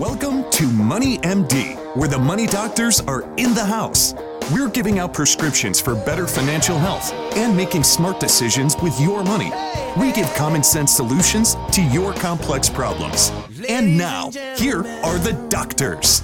Welcome 0.00 0.50
to 0.52 0.66
Money 0.66 1.18
MD, 1.18 1.76
where 1.94 2.08
the 2.08 2.18
money 2.18 2.46
doctors 2.46 3.02
are 3.02 3.20
in 3.36 3.52
the 3.52 3.62
house. 3.62 4.14
We're 4.50 4.70
giving 4.70 4.98
out 4.98 5.12
prescriptions 5.12 5.78
for 5.78 5.94
better 5.94 6.26
financial 6.26 6.78
health 6.78 7.12
and 7.36 7.54
making 7.54 7.82
smart 7.82 8.18
decisions 8.18 8.74
with 8.78 8.98
your 8.98 9.22
money. 9.22 9.52
We 9.98 10.10
give 10.12 10.32
common 10.32 10.62
sense 10.62 10.90
solutions 10.90 11.54
to 11.72 11.82
your 11.82 12.14
complex 12.14 12.70
problems. 12.70 13.30
And 13.68 13.98
now, 13.98 14.30
here 14.56 14.86
are 15.04 15.18
the 15.18 15.34
doctors. 15.50 16.22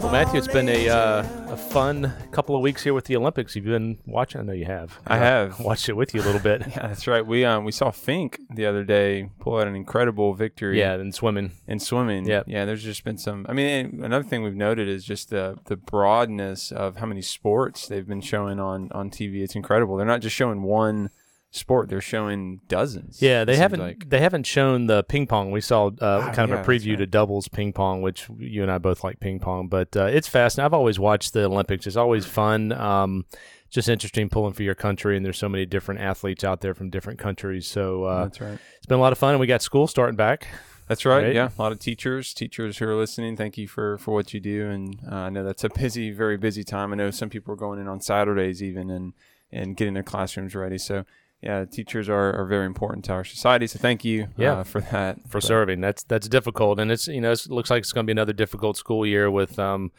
Well, 0.00 0.12
Matthew, 0.12 0.38
it's 0.38 0.48
been 0.48 0.70
a, 0.70 0.88
uh, 0.88 1.52
a 1.52 1.56
fun 1.58 2.10
couple 2.30 2.56
of 2.56 2.62
weeks 2.62 2.82
here 2.82 2.94
with 2.94 3.04
the 3.04 3.16
Olympics. 3.16 3.54
You've 3.54 3.66
been 3.66 3.98
watching. 4.06 4.40
I 4.40 4.44
know 4.44 4.54
you 4.54 4.64
have. 4.64 4.98
I 5.06 5.18
have 5.18 5.60
watched 5.60 5.90
it 5.90 5.92
with 5.92 6.14
you 6.14 6.22
a 6.22 6.24
little 6.24 6.40
bit. 6.40 6.62
yeah, 6.68 6.86
that's 6.88 7.06
right. 7.06 7.24
We 7.24 7.44
um 7.44 7.66
we 7.66 7.72
saw 7.72 7.90
Fink 7.90 8.40
the 8.48 8.64
other 8.64 8.82
day 8.82 9.28
pull 9.40 9.58
out 9.58 9.68
an 9.68 9.76
incredible 9.76 10.32
victory. 10.32 10.78
Yeah, 10.78 10.94
in 10.94 11.12
swimming. 11.12 11.52
In 11.68 11.80
swimming. 11.80 12.24
Yeah, 12.24 12.44
yeah. 12.46 12.64
There's 12.64 12.82
just 12.82 13.04
been 13.04 13.18
some. 13.18 13.44
I 13.46 13.52
mean, 13.52 14.00
another 14.02 14.24
thing 14.24 14.42
we've 14.42 14.56
noted 14.56 14.88
is 14.88 15.04
just 15.04 15.28
the 15.28 15.58
the 15.66 15.76
broadness 15.76 16.72
of 16.72 16.96
how 16.96 17.04
many 17.04 17.20
sports 17.20 17.86
they've 17.86 18.08
been 18.08 18.22
showing 18.22 18.58
on 18.58 18.90
on 18.92 19.10
TV. 19.10 19.42
It's 19.42 19.54
incredible. 19.54 19.98
They're 19.98 20.06
not 20.06 20.22
just 20.22 20.34
showing 20.34 20.62
one 20.62 21.10
sport. 21.50 21.88
They're 21.88 22.00
showing 22.00 22.60
dozens. 22.68 23.20
Yeah, 23.20 23.44
they 23.44 23.56
haven't 23.56 23.80
like. 23.80 24.08
they 24.08 24.20
haven't 24.20 24.46
shown 24.46 24.86
the 24.86 25.02
ping 25.02 25.26
pong. 25.26 25.50
We 25.50 25.60
saw 25.60 25.88
uh, 26.00 26.32
kind 26.32 26.50
of 26.50 26.50
yeah, 26.50 26.62
a 26.62 26.64
preview 26.64 26.90
right. 26.90 26.98
to 26.98 27.06
doubles 27.06 27.48
ping 27.48 27.72
pong, 27.72 28.02
which 28.02 28.28
you 28.38 28.62
and 28.62 28.70
I 28.70 28.78
both 28.78 29.04
like 29.04 29.20
ping 29.20 29.40
pong. 29.40 29.68
But 29.68 29.96
uh, 29.96 30.04
it's 30.04 30.28
fascinating. 30.28 30.66
I've 30.66 30.74
always 30.74 30.98
watched 30.98 31.32
the 31.32 31.44
Olympics. 31.44 31.86
It's 31.86 31.96
always 31.96 32.26
fun. 32.26 32.72
Um, 32.72 33.24
just 33.68 33.88
interesting 33.88 34.28
pulling 34.28 34.52
for 34.52 34.62
your 34.62 34.74
country, 34.74 35.16
and 35.16 35.24
there's 35.24 35.38
so 35.38 35.48
many 35.48 35.64
different 35.66 36.00
athletes 36.00 36.42
out 36.42 36.60
there 36.60 36.74
from 36.74 36.90
different 36.90 37.18
countries. 37.18 37.66
So 37.66 38.04
uh, 38.04 38.24
that's 38.24 38.40
right. 38.40 38.58
It's 38.78 38.86
been 38.86 38.98
a 38.98 39.02
lot 39.02 39.12
of 39.12 39.18
fun, 39.18 39.32
and 39.32 39.40
we 39.40 39.46
got 39.46 39.62
school 39.62 39.86
starting 39.86 40.16
back. 40.16 40.48
That's 40.88 41.04
right, 41.04 41.22
right. 41.22 41.34
Yeah, 41.34 41.50
a 41.56 41.62
lot 41.62 41.70
of 41.70 41.78
teachers, 41.78 42.34
teachers 42.34 42.78
who 42.78 42.86
are 42.86 42.96
listening. 42.96 43.36
Thank 43.36 43.56
you 43.56 43.68
for 43.68 43.96
for 43.98 44.12
what 44.12 44.34
you 44.34 44.40
do, 44.40 44.68
and 44.68 44.98
uh, 45.10 45.14
I 45.14 45.30
know 45.30 45.44
that's 45.44 45.62
a 45.62 45.68
busy, 45.68 46.10
very 46.10 46.36
busy 46.36 46.64
time. 46.64 46.92
I 46.92 46.96
know 46.96 47.12
some 47.12 47.30
people 47.30 47.54
are 47.54 47.56
going 47.56 47.78
in 47.78 47.86
on 47.86 48.00
Saturdays 48.00 48.60
even, 48.60 48.90
and 48.90 49.12
and 49.52 49.76
getting 49.76 49.94
their 49.94 50.02
classrooms 50.02 50.54
ready. 50.54 50.78
So 50.78 51.04
yeah, 51.42 51.64
teachers 51.64 52.08
are, 52.08 52.34
are 52.38 52.44
very 52.44 52.66
important 52.66 53.04
to 53.06 53.12
our 53.12 53.24
society. 53.24 53.66
So 53.66 53.78
thank 53.78 54.04
you 54.04 54.28
yeah. 54.36 54.58
Uh, 54.58 54.64
for 54.64 54.80
that. 54.80 55.22
For 55.28 55.38
but. 55.38 55.44
serving. 55.44 55.80
That's 55.80 56.02
that's 56.02 56.28
difficult. 56.28 56.78
And 56.78 56.90
it's, 56.92 57.08
you 57.08 57.20
know, 57.20 57.32
it 57.32 57.48
looks 57.48 57.70
like 57.70 57.80
it's 57.80 57.92
going 57.92 58.04
to 58.04 58.06
be 58.06 58.12
another 58.12 58.34
difficult 58.34 58.76
school 58.76 59.06
year 59.06 59.30
with, 59.30 59.58
um, 59.58 59.90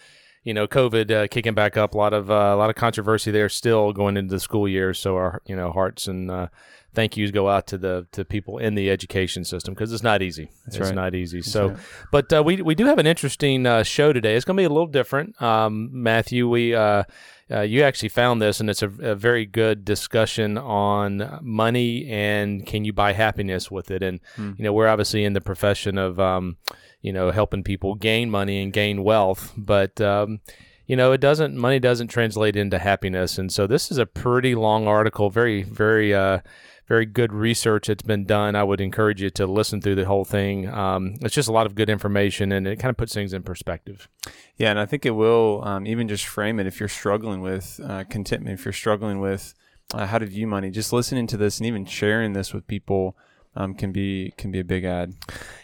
you 0.43 0.53
know, 0.53 0.67
COVID 0.67 1.11
uh, 1.11 1.27
kicking 1.27 1.53
back 1.55 1.77
up. 1.77 1.95
A 1.95 1.97
lot 1.97 2.13
of 2.13 2.29
uh, 2.29 2.33
a 2.33 2.55
lot 2.55 2.69
of 2.69 2.75
controversy 2.75 3.31
there 3.31 3.49
still 3.49 3.91
going 3.91 4.17
into 4.17 4.35
the 4.35 4.39
school 4.39 4.67
year. 4.67 4.93
So 4.93 5.15
our, 5.15 5.41
you 5.47 5.55
know, 5.55 5.71
hearts 5.71 6.07
and 6.07 6.29
uh, 6.29 6.47
thank 6.93 7.17
yous 7.17 7.31
go 7.31 7.49
out 7.49 7.67
to 7.67 7.77
the 7.77 8.07
to 8.11 8.23
people 8.23 8.57
in 8.57 8.75
the 8.75 8.89
education 8.91 9.43
system 9.43 9.73
because 9.73 9.91
it's 9.93 10.03
not 10.03 10.21
easy. 10.21 10.49
That's 10.65 10.77
it's 10.77 10.85
right. 10.87 10.95
not 10.95 11.15
easy. 11.15 11.39
That's 11.39 11.51
so, 11.51 11.69
right. 11.69 11.77
but 12.11 12.33
uh, 12.33 12.43
we 12.43 12.61
we 12.61 12.75
do 12.75 12.85
have 12.85 12.99
an 12.99 13.07
interesting 13.07 13.65
uh, 13.65 13.83
show 13.83 14.13
today. 14.13 14.35
It's 14.35 14.45
going 14.45 14.57
to 14.57 14.61
be 14.61 14.65
a 14.65 14.69
little 14.69 14.87
different. 14.87 15.41
Um, 15.41 15.89
Matthew, 15.91 16.47
we 16.47 16.75
uh, 17.51 17.61
you 17.61 17.83
actually 17.83 18.09
found 18.09 18.41
this, 18.41 18.59
and 18.59 18.69
it's 18.69 18.81
a, 18.81 18.89
a, 19.01 19.15
very 19.15 19.45
good 19.45 19.83
discussion 19.83 20.57
on 20.57 21.39
money 21.41 22.07
and 22.09 22.65
can 22.65 22.85
you 22.85 22.93
buy 22.93 23.13
happiness 23.13 23.69
with 23.69 23.91
it. 23.91 24.01
And 24.01 24.19
hmm. 24.35 24.53
you 24.57 24.63
know, 24.63 24.73
we're 24.73 24.87
obviously 24.87 25.25
in 25.25 25.33
the 25.33 25.41
profession 25.41 25.97
of 25.97 26.19
um, 26.19 26.57
you 27.01 27.11
know 27.11 27.31
helping 27.31 27.63
people 27.63 27.95
gain 27.95 28.29
money 28.29 28.61
and 28.61 28.71
gain 28.71 29.03
wealth, 29.03 29.53
but 29.57 29.99
um, 29.99 30.39
you 30.87 30.95
know, 30.95 31.11
it 31.11 31.21
doesn't 31.21 31.55
money 31.55 31.79
doesn't 31.79 32.07
translate 32.07 32.55
into 32.55 32.79
happiness. 32.79 33.37
And 33.37 33.51
so 33.51 33.67
this 33.67 33.91
is 33.91 33.97
a 33.97 34.05
pretty 34.05 34.55
long 34.55 34.87
article, 34.87 35.29
very 35.29 35.63
very. 35.63 36.13
Uh, 36.13 36.39
very 36.91 37.05
good 37.05 37.31
research 37.31 37.87
that's 37.87 38.03
been 38.03 38.25
done. 38.25 38.53
I 38.53 38.65
would 38.65 38.81
encourage 38.81 39.21
you 39.21 39.29
to 39.29 39.47
listen 39.47 39.79
through 39.79 39.95
the 39.95 40.03
whole 40.03 40.25
thing. 40.25 40.67
Um, 40.67 41.15
it's 41.21 41.33
just 41.33 41.47
a 41.47 41.51
lot 41.53 41.65
of 41.65 41.73
good 41.73 41.89
information 41.89 42.51
and 42.51 42.67
it 42.67 42.79
kind 42.79 42.89
of 42.89 42.97
puts 42.97 43.13
things 43.13 43.31
in 43.31 43.43
perspective. 43.43 44.09
Yeah, 44.57 44.71
and 44.71 44.77
I 44.77 44.85
think 44.85 45.05
it 45.05 45.11
will 45.11 45.61
um, 45.63 45.87
even 45.87 46.09
just 46.09 46.25
frame 46.25 46.59
it 46.59 46.67
if 46.67 46.81
you're 46.81 46.89
struggling 46.89 47.39
with 47.39 47.79
uh, 47.81 48.03
contentment, 48.09 48.59
if 48.59 48.65
you're 48.65 48.73
struggling 48.73 49.21
with 49.21 49.53
uh, 49.93 50.05
how 50.05 50.17
to 50.17 50.25
view 50.25 50.47
money, 50.47 50.69
just 50.69 50.91
listening 50.91 51.27
to 51.27 51.37
this 51.37 51.59
and 51.59 51.65
even 51.65 51.85
sharing 51.85 52.33
this 52.33 52.53
with 52.53 52.67
people 52.67 53.15
um, 53.55 53.73
can 53.73 53.91
be 53.91 54.33
can 54.37 54.51
be 54.51 54.59
a 54.59 54.63
big 54.63 54.85
ad. 54.85 55.13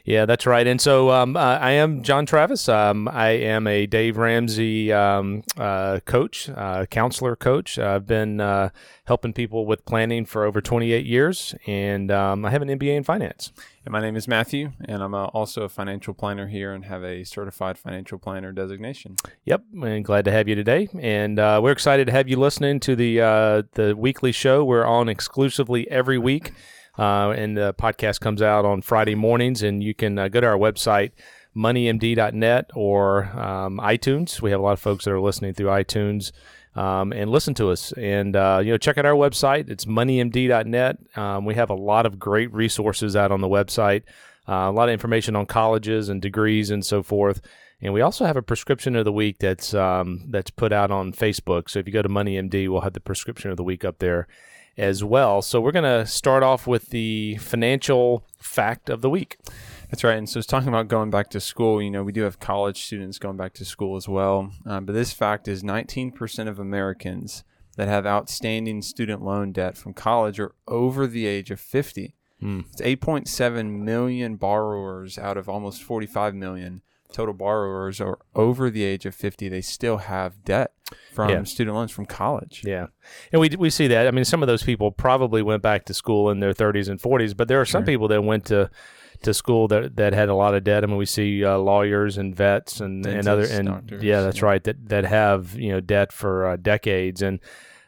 Yeah, 0.04 0.26
that's 0.26 0.46
right. 0.46 0.66
And 0.66 0.80
so 0.80 1.10
um, 1.12 1.38
uh, 1.38 1.58
I 1.58 1.72
am 1.72 2.04
John 2.04 2.26
Travis. 2.26 2.68
Um, 2.68 3.08
I 3.08 3.30
am 3.30 3.68
a 3.68 3.86
Dave 3.86 4.18
Ramsey 4.18 4.92
um, 4.92 5.44
uh, 5.58 6.00
coach, 6.06 6.50
uh, 6.50 6.86
counselor 6.88 7.36
coach. 7.36 7.80
I've 7.80 8.06
been 8.06 8.42
uh, 8.42 8.70
helping 9.06 9.34
people 9.34 9.66
with 9.66 9.86
planning 9.86 10.26
for 10.26 10.44
over 10.44 10.62
28 10.62 11.06
years, 11.06 11.56
and 11.66 12.12
um, 12.12 12.46
I 12.46 12.52
have 12.52 12.62
an 12.62 12.70
MBA 12.70 12.96
in 12.98 13.04
finance. 13.04 13.52
And 13.86 13.94
my 13.94 14.02
name 14.02 14.18
is 14.18 14.28
Matthew, 14.28 14.74
and 14.84 15.02
I'm 15.02 15.14
uh, 15.14 15.26
also 15.28 15.64
a 15.64 15.70
financial 15.70 16.14
planner 16.14 16.48
here 16.48 16.74
and 16.74 16.84
have 16.86 17.06
a 17.06 17.24
certified 17.24 17.78
financial 17.78 18.18
planner 18.18 18.52
designation. 18.52 19.16
Yep, 19.46 19.64
and 19.82 20.04
glad 20.04 20.26
to 20.26 20.32
have 20.32 20.50
you 20.50 20.56
today. 20.56 20.90
And 21.00 21.40
uh, 21.40 21.62
we're 21.64 21.72
excited 21.72 22.08
to 22.08 22.12
have 22.12 22.28
you 22.28 22.38
listening 22.38 22.82
to 22.82 22.98
the 22.98 23.66
the 23.74 23.96
weekly 23.98 24.34
show. 24.34 24.66
We're 24.66 24.86
on 24.86 25.08
exclusively 25.08 25.90
every 25.90 26.18
week. 26.18 26.52
Uh, 26.98 27.32
and 27.32 27.56
the 27.56 27.74
podcast 27.76 28.20
comes 28.20 28.42
out 28.42 28.66
on 28.66 28.82
Friday 28.82 29.16
mornings, 29.16 29.62
and 29.64 29.84
you 29.84 29.94
can 29.94 30.18
uh, 30.18 30.28
go 30.28 30.42
to 30.42 30.48
our 30.48 30.58
website, 30.58 31.12
moneymd.net 31.56 32.72
or 32.74 33.26
um, 33.40 33.80
iTunes. 33.80 34.42
We 34.42 34.52
have 34.52 34.60
a 34.60 34.64
lot 34.64 34.74
of 34.74 34.80
folks 34.80 35.06
that 35.06 35.12
are 35.12 35.22
listening 35.22 35.54
through 35.54 35.68
iTunes. 35.68 36.32
Um, 36.76 37.12
and 37.12 37.32
listen 37.32 37.56
to 37.56 37.72
us. 37.72 37.92
And 37.94 38.36
uh, 38.36 38.62
you 38.64 38.72
know, 38.72 38.78
check 38.78 39.00
out 39.00 39.06
our 39.08 39.16
website. 39.16 39.68
It's 39.68 39.86
moneymd.net. 39.86 41.18
Um, 41.18 41.44
we 41.44 41.56
have 41.56 41.72
a 41.72 41.76
lot 41.76 42.06
of 42.06 42.20
great 42.20 42.54
resources 42.54 43.16
out 43.16 43.32
on 43.32 43.42
the 43.42 43.48
website. 43.48 44.04
Uh, 44.48 44.70
a 44.70 44.72
lot 44.72 44.88
of 44.88 44.94
information 44.94 45.36
on 45.36 45.48
colleges 45.48 46.08
and 46.08 46.22
degrees 46.22 46.70
and 46.70 46.86
so 46.86 47.02
forth. 47.02 47.42
And 47.82 47.94
we 47.94 48.02
also 48.02 48.26
have 48.26 48.38
a 48.38 48.44
prescription 48.44 48.96
of 48.96 49.06
the 49.06 49.12
week 49.12 49.40
that's 49.40 49.74
um, 49.74 50.26
that's 50.30 50.52
put 50.52 50.72
out 50.72 50.92
on 50.92 51.14
Facebook. 51.14 51.68
So 51.68 51.80
if 51.80 51.88
you 51.88 51.94
go 51.94 52.04
to 52.04 52.10
MoneyMD, 52.10 52.70
we'll 52.70 52.82
have 52.82 52.94
the 52.94 53.00
prescription 53.00 53.50
of 53.50 53.58
the 53.58 53.64
week 53.64 53.84
up 53.84 53.98
there 53.98 54.28
as 54.78 55.04
well. 55.04 55.42
So 55.42 55.60
we're 55.60 55.72
going 55.72 55.84
to 55.84 56.06
start 56.06 56.44
off 56.44 56.68
with 56.68 56.90
the 56.90 57.38
financial 57.38 58.24
fact 58.38 58.90
of 58.90 59.02
the 59.02 59.10
week. 59.10 59.38
That's 59.90 60.04
right. 60.04 60.18
And 60.18 60.30
so 60.30 60.40
it's 60.40 60.48
talking 60.48 60.68
about 60.68 60.88
going 60.88 61.10
back 61.10 61.30
to 61.32 61.40
school. 61.40 61.82
You 61.82 61.90
know, 61.90 62.04
we 62.04 62.12
do 62.12 62.24
have 62.24 62.40
college 62.40 62.86
students 62.86 63.20
going 63.20 63.38
back 63.38 63.54
to 63.54 63.66
school 63.66 63.96
as 63.96 64.08
well. 64.08 64.52
Um, 64.66 64.86
but 64.86 64.94
this 64.94 65.14
fact 65.14 65.48
is 65.48 65.64
19% 65.64 66.48
of 66.48 66.60
Americans 66.60 67.44
that 67.78 67.88
have 67.88 68.06
outstanding 68.06 68.82
student 68.82 69.24
loan 69.24 69.52
debt 69.52 69.78
from 69.78 69.94
college 69.94 70.40
are 70.40 70.54
over 70.68 71.08
the 71.08 71.26
age 71.26 71.52
of 71.52 71.60
50. 71.60 72.16
Mm. 72.42 72.66
It's 72.72 72.82
8.7 72.82 73.80
million 73.80 74.36
borrowers 74.36 75.18
out 75.18 75.38
of 75.38 75.48
almost 75.48 75.82
45 75.84 76.36
million 76.36 76.82
total 77.12 77.34
borrowers 77.34 78.02
are 78.02 78.20
over 78.36 78.70
the 78.70 78.84
age 78.84 79.06
of 79.06 79.16
50 79.16 79.48
they 79.50 79.62
still 79.62 79.98
have 79.98 80.44
debt 80.44 80.74
from 81.14 81.30
yeah. 81.30 81.44
student 81.44 81.76
loans 81.76 81.92
from 81.92 82.06
college 82.06 82.62
yeah 82.66 82.88
and 83.32 83.42
we, 83.42 83.50
we 83.58 83.70
see 83.70 83.88
that 83.88 84.08
i 84.08 84.12
mean 84.12 84.26
some 84.26 84.42
of 84.42 84.48
those 84.48 84.64
people 84.64 84.92
probably 84.92 85.42
went 85.42 85.62
back 85.62 85.86
to 85.86 85.94
school 85.94 86.30
in 86.30 86.40
their 86.40 86.54
30s 86.54 86.90
and 86.90 87.02
40s 87.02 87.36
but 87.36 87.48
there 87.48 87.60
are 87.60 87.66
some 87.66 87.82
sure. 87.82 87.88
people 87.88 88.08
that 88.08 88.22
went 88.22 88.46
to 88.46 88.70
to 89.22 89.34
school 89.34 89.68
that 89.68 89.96
that 89.96 90.14
had 90.14 90.30
a 90.30 90.36
lot 90.36 90.54
of 90.54 90.64
debt. 90.64 90.84
I 90.84 90.88
mean, 90.88 90.98
we 90.98 91.06
see 91.06 91.44
uh, 91.44 91.58
lawyers 91.58 92.18
and 92.18 92.36
vets 92.36 92.80
and, 92.80 93.04
Dentists, 93.04 93.20
and 93.20 93.28
other 93.28 93.60
and 93.60 93.68
doctors, 93.68 94.04
yeah, 94.04 94.22
that's 94.22 94.40
yeah. 94.40 94.46
right 94.46 94.64
that 94.64 94.90
that 94.90 95.06
have 95.06 95.56
you 95.56 95.72
know 95.72 95.80
debt 95.80 96.12
for 96.12 96.48
uh, 96.48 96.56
decades 96.58 97.22
and. 97.22 97.40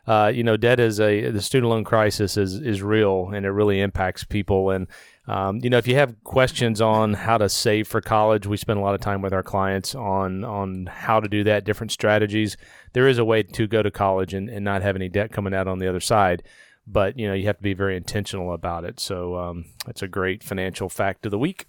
Uh, 0.08 0.28
you 0.28 0.44
know, 0.44 0.58
debt 0.58 0.80
is 0.80 1.00
a 1.00 1.30
the 1.30 1.42
student 1.42 1.70
loan 1.70 1.84
crisis 1.84 2.36
is 2.36 2.56
is 2.56 2.82
real 2.82 3.30
and 3.32 3.46
it 3.46 3.52
really 3.52 3.80
impacts 3.80 4.24
people. 4.24 4.72
And 4.72 4.88
um, 5.28 5.60
you 5.62 5.70
know, 5.70 5.78
if 5.78 5.88
you 5.88 5.94
have 5.96 6.16
questions 6.24 6.82
on 6.82 7.14
how 7.14 7.38
to 7.38 7.48
save 7.48 7.88
for 7.88 8.02
college, 8.02 8.48
we 8.48 8.58
spend 8.58 8.80
a 8.80 8.82
lot 8.82 8.96
of 8.96 9.02
time 9.02 9.22
with 9.22 9.34
our 9.34 9.44
clients 9.44 9.94
on 9.94 10.44
on 10.44 10.88
how 10.88 11.20
to 11.20 11.28
do 11.28 11.44
that, 11.44 11.64
different 11.64 11.92
strategies. 11.92 12.58
There 12.94 13.08
is 13.08 13.18
a 13.18 13.26
way 13.26 13.44
to 13.44 13.68
go 13.68 13.82
to 13.82 13.92
college 13.92 14.34
and, 14.34 14.50
and 14.50 14.66
not 14.66 14.82
have 14.82 14.96
any 14.96 15.10
debt 15.10 15.32
coming 15.32 15.54
out 15.54 15.68
on 15.68 15.80
the 15.80 15.88
other 15.88 16.00
side, 16.00 16.44
but 16.88 17.18
you 17.18 17.28
know 17.28 17.34
you 17.34 17.46
have 17.48 17.58
to 17.58 17.64
be 17.64 17.74
very 17.74 17.96
intentional 17.96 18.54
about 18.54 18.84
it. 18.84 19.00
So 19.00 19.38
um, 19.38 19.66
that's 19.86 20.02
a 20.02 20.08
great 20.08 20.44
financial 20.44 20.90
fact 20.90 21.26
of 21.26 21.32
the 21.32 21.40
week 21.40 21.68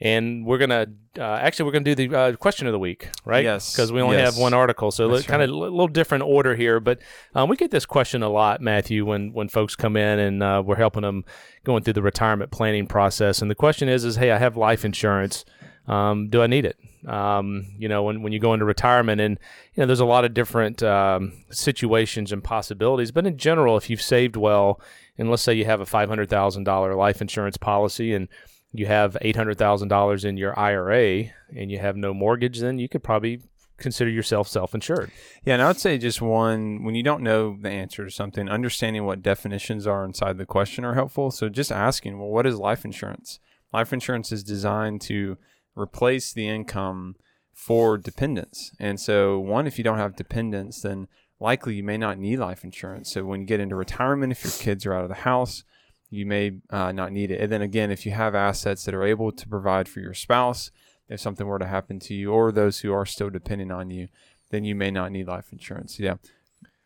and 0.00 0.46
we're 0.46 0.58
gonna 0.58 0.86
uh, 1.18 1.22
actually 1.22 1.66
we're 1.66 1.72
gonna 1.72 1.84
do 1.84 1.94
the 1.94 2.16
uh, 2.16 2.36
question 2.36 2.66
of 2.66 2.72
the 2.72 2.78
week, 2.78 3.10
right? 3.24 3.44
Yes, 3.44 3.72
because 3.72 3.92
we 3.92 4.00
only 4.00 4.16
yes. 4.16 4.34
have 4.34 4.40
one 4.40 4.54
article, 4.54 4.90
so 4.90 5.10
right. 5.10 5.24
kind 5.26 5.42
of 5.42 5.50
a 5.50 5.52
little 5.52 5.88
different 5.88 6.24
order 6.24 6.54
here. 6.54 6.80
But 6.80 7.00
um, 7.34 7.50
we 7.50 7.56
get 7.56 7.70
this 7.70 7.84
question 7.84 8.22
a 8.22 8.28
lot, 8.28 8.62
Matthew, 8.62 9.04
when 9.04 9.32
when 9.32 9.48
folks 9.48 9.76
come 9.76 9.96
in 9.96 10.18
and 10.18 10.42
uh, 10.42 10.62
we're 10.64 10.76
helping 10.76 11.02
them 11.02 11.24
going 11.64 11.82
through 11.82 11.92
the 11.94 12.02
retirement 12.02 12.50
planning 12.50 12.86
process, 12.86 13.42
and 13.42 13.50
the 13.50 13.54
question 13.54 13.88
is, 13.88 14.04
is 14.04 14.16
hey, 14.16 14.30
I 14.30 14.38
have 14.38 14.56
life 14.56 14.84
insurance. 14.84 15.44
Um, 15.86 16.28
do 16.30 16.40
I 16.40 16.46
need 16.46 16.64
it? 16.64 16.78
Um, 17.06 17.66
you 17.78 17.88
know, 17.88 18.02
when, 18.02 18.22
when 18.22 18.32
you 18.32 18.38
go 18.38 18.52
into 18.52 18.64
retirement, 18.64 19.20
and 19.20 19.38
you 19.74 19.80
know, 19.80 19.86
there's 19.86 20.00
a 20.00 20.04
lot 20.04 20.24
of 20.24 20.34
different 20.34 20.82
um, 20.82 21.32
situations 21.50 22.32
and 22.32 22.44
possibilities. 22.44 23.10
But 23.10 23.26
in 23.26 23.38
general, 23.38 23.76
if 23.76 23.88
you've 23.88 24.02
saved 24.02 24.36
well, 24.36 24.80
and 25.16 25.30
let's 25.30 25.42
say 25.42 25.54
you 25.54 25.64
have 25.64 25.80
a 25.80 25.86
five 25.86 26.08
hundred 26.08 26.28
thousand 26.28 26.64
dollar 26.64 26.94
life 26.94 27.20
insurance 27.20 27.56
policy, 27.56 28.12
and 28.12 28.28
you 28.72 28.86
have 28.86 29.16
$800,000 29.20 30.24
in 30.24 30.36
your 30.36 30.58
IRA 30.58 31.24
and 31.54 31.70
you 31.70 31.78
have 31.78 31.96
no 31.96 32.14
mortgage, 32.14 32.60
then 32.60 32.78
you 32.78 32.88
could 32.88 33.02
probably 33.02 33.42
consider 33.78 34.10
yourself 34.10 34.46
self-insured. 34.46 35.10
Yeah, 35.44 35.54
and 35.54 35.62
I 35.62 35.68
would 35.68 35.80
say 35.80 35.98
just 35.98 36.22
one 36.22 36.84
when 36.84 36.94
you 36.94 37.02
don't 37.02 37.22
know 37.22 37.56
the 37.60 37.70
answer 37.70 38.04
to 38.04 38.10
something, 38.10 38.48
understanding 38.48 39.04
what 39.04 39.22
definitions 39.22 39.86
are 39.86 40.04
inside 40.04 40.38
the 40.38 40.46
question 40.46 40.84
are 40.84 40.94
helpful. 40.94 41.30
So 41.30 41.48
just 41.48 41.72
asking, 41.72 42.18
well, 42.18 42.28
what 42.28 42.46
is 42.46 42.56
life 42.58 42.84
insurance? 42.84 43.40
Life 43.72 43.92
insurance 43.92 44.30
is 44.30 44.44
designed 44.44 45.00
to 45.02 45.36
replace 45.76 46.32
the 46.32 46.48
income 46.48 47.16
for 47.52 47.98
dependents. 47.98 48.72
And 48.78 48.98
so, 48.98 49.38
one, 49.38 49.66
if 49.66 49.78
you 49.78 49.84
don't 49.84 49.98
have 49.98 50.16
dependents, 50.16 50.80
then 50.82 51.08
likely 51.38 51.74
you 51.74 51.82
may 51.82 51.98
not 51.98 52.18
need 52.18 52.38
life 52.38 52.64
insurance. 52.64 53.12
So, 53.12 53.24
when 53.24 53.40
you 53.40 53.46
get 53.46 53.60
into 53.60 53.76
retirement, 53.76 54.32
if 54.32 54.42
your 54.44 54.52
kids 54.52 54.86
are 54.86 54.94
out 54.94 55.02
of 55.02 55.08
the 55.08 55.16
house, 55.16 55.64
you 56.10 56.26
may 56.26 56.52
uh, 56.70 56.92
not 56.92 57.12
need 57.12 57.30
it. 57.30 57.40
And 57.40 57.52
then 57.52 57.62
again, 57.62 57.90
if 57.90 58.04
you 58.04 58.12
have 58.12 58.34
assets 58.34 58.84
that 58.84 58.94
are 58.94 59.04
able 59.04 59.30
to 59.30 59.48
provide 59.48 59.88
for 59.88 60.00
your 60.00 60.14
spouse, 60.14 60.70
if 61.08 61.20
something 61.20 61.46
were 61.46 61.58
to 61.58 61.66
happen 61.66 61.98
to 62.00 62.14
you, 62.14 62.32
or 62.32 62.50
those 62.50 62.80
who 62.80 62.92
are 62.92 63.06
still 63.06 63.30
depending 63.30 63.70
on 63.70 63.90
you, 63.90 64.08
then 64.50 64.64
you 64.64 64.74
may 64.74 64.90
not 64.90 65.12
need 65.12 65.28
life 65.28 65.52
insurance. 65.52 65.98
Yeah. 66.00 66.14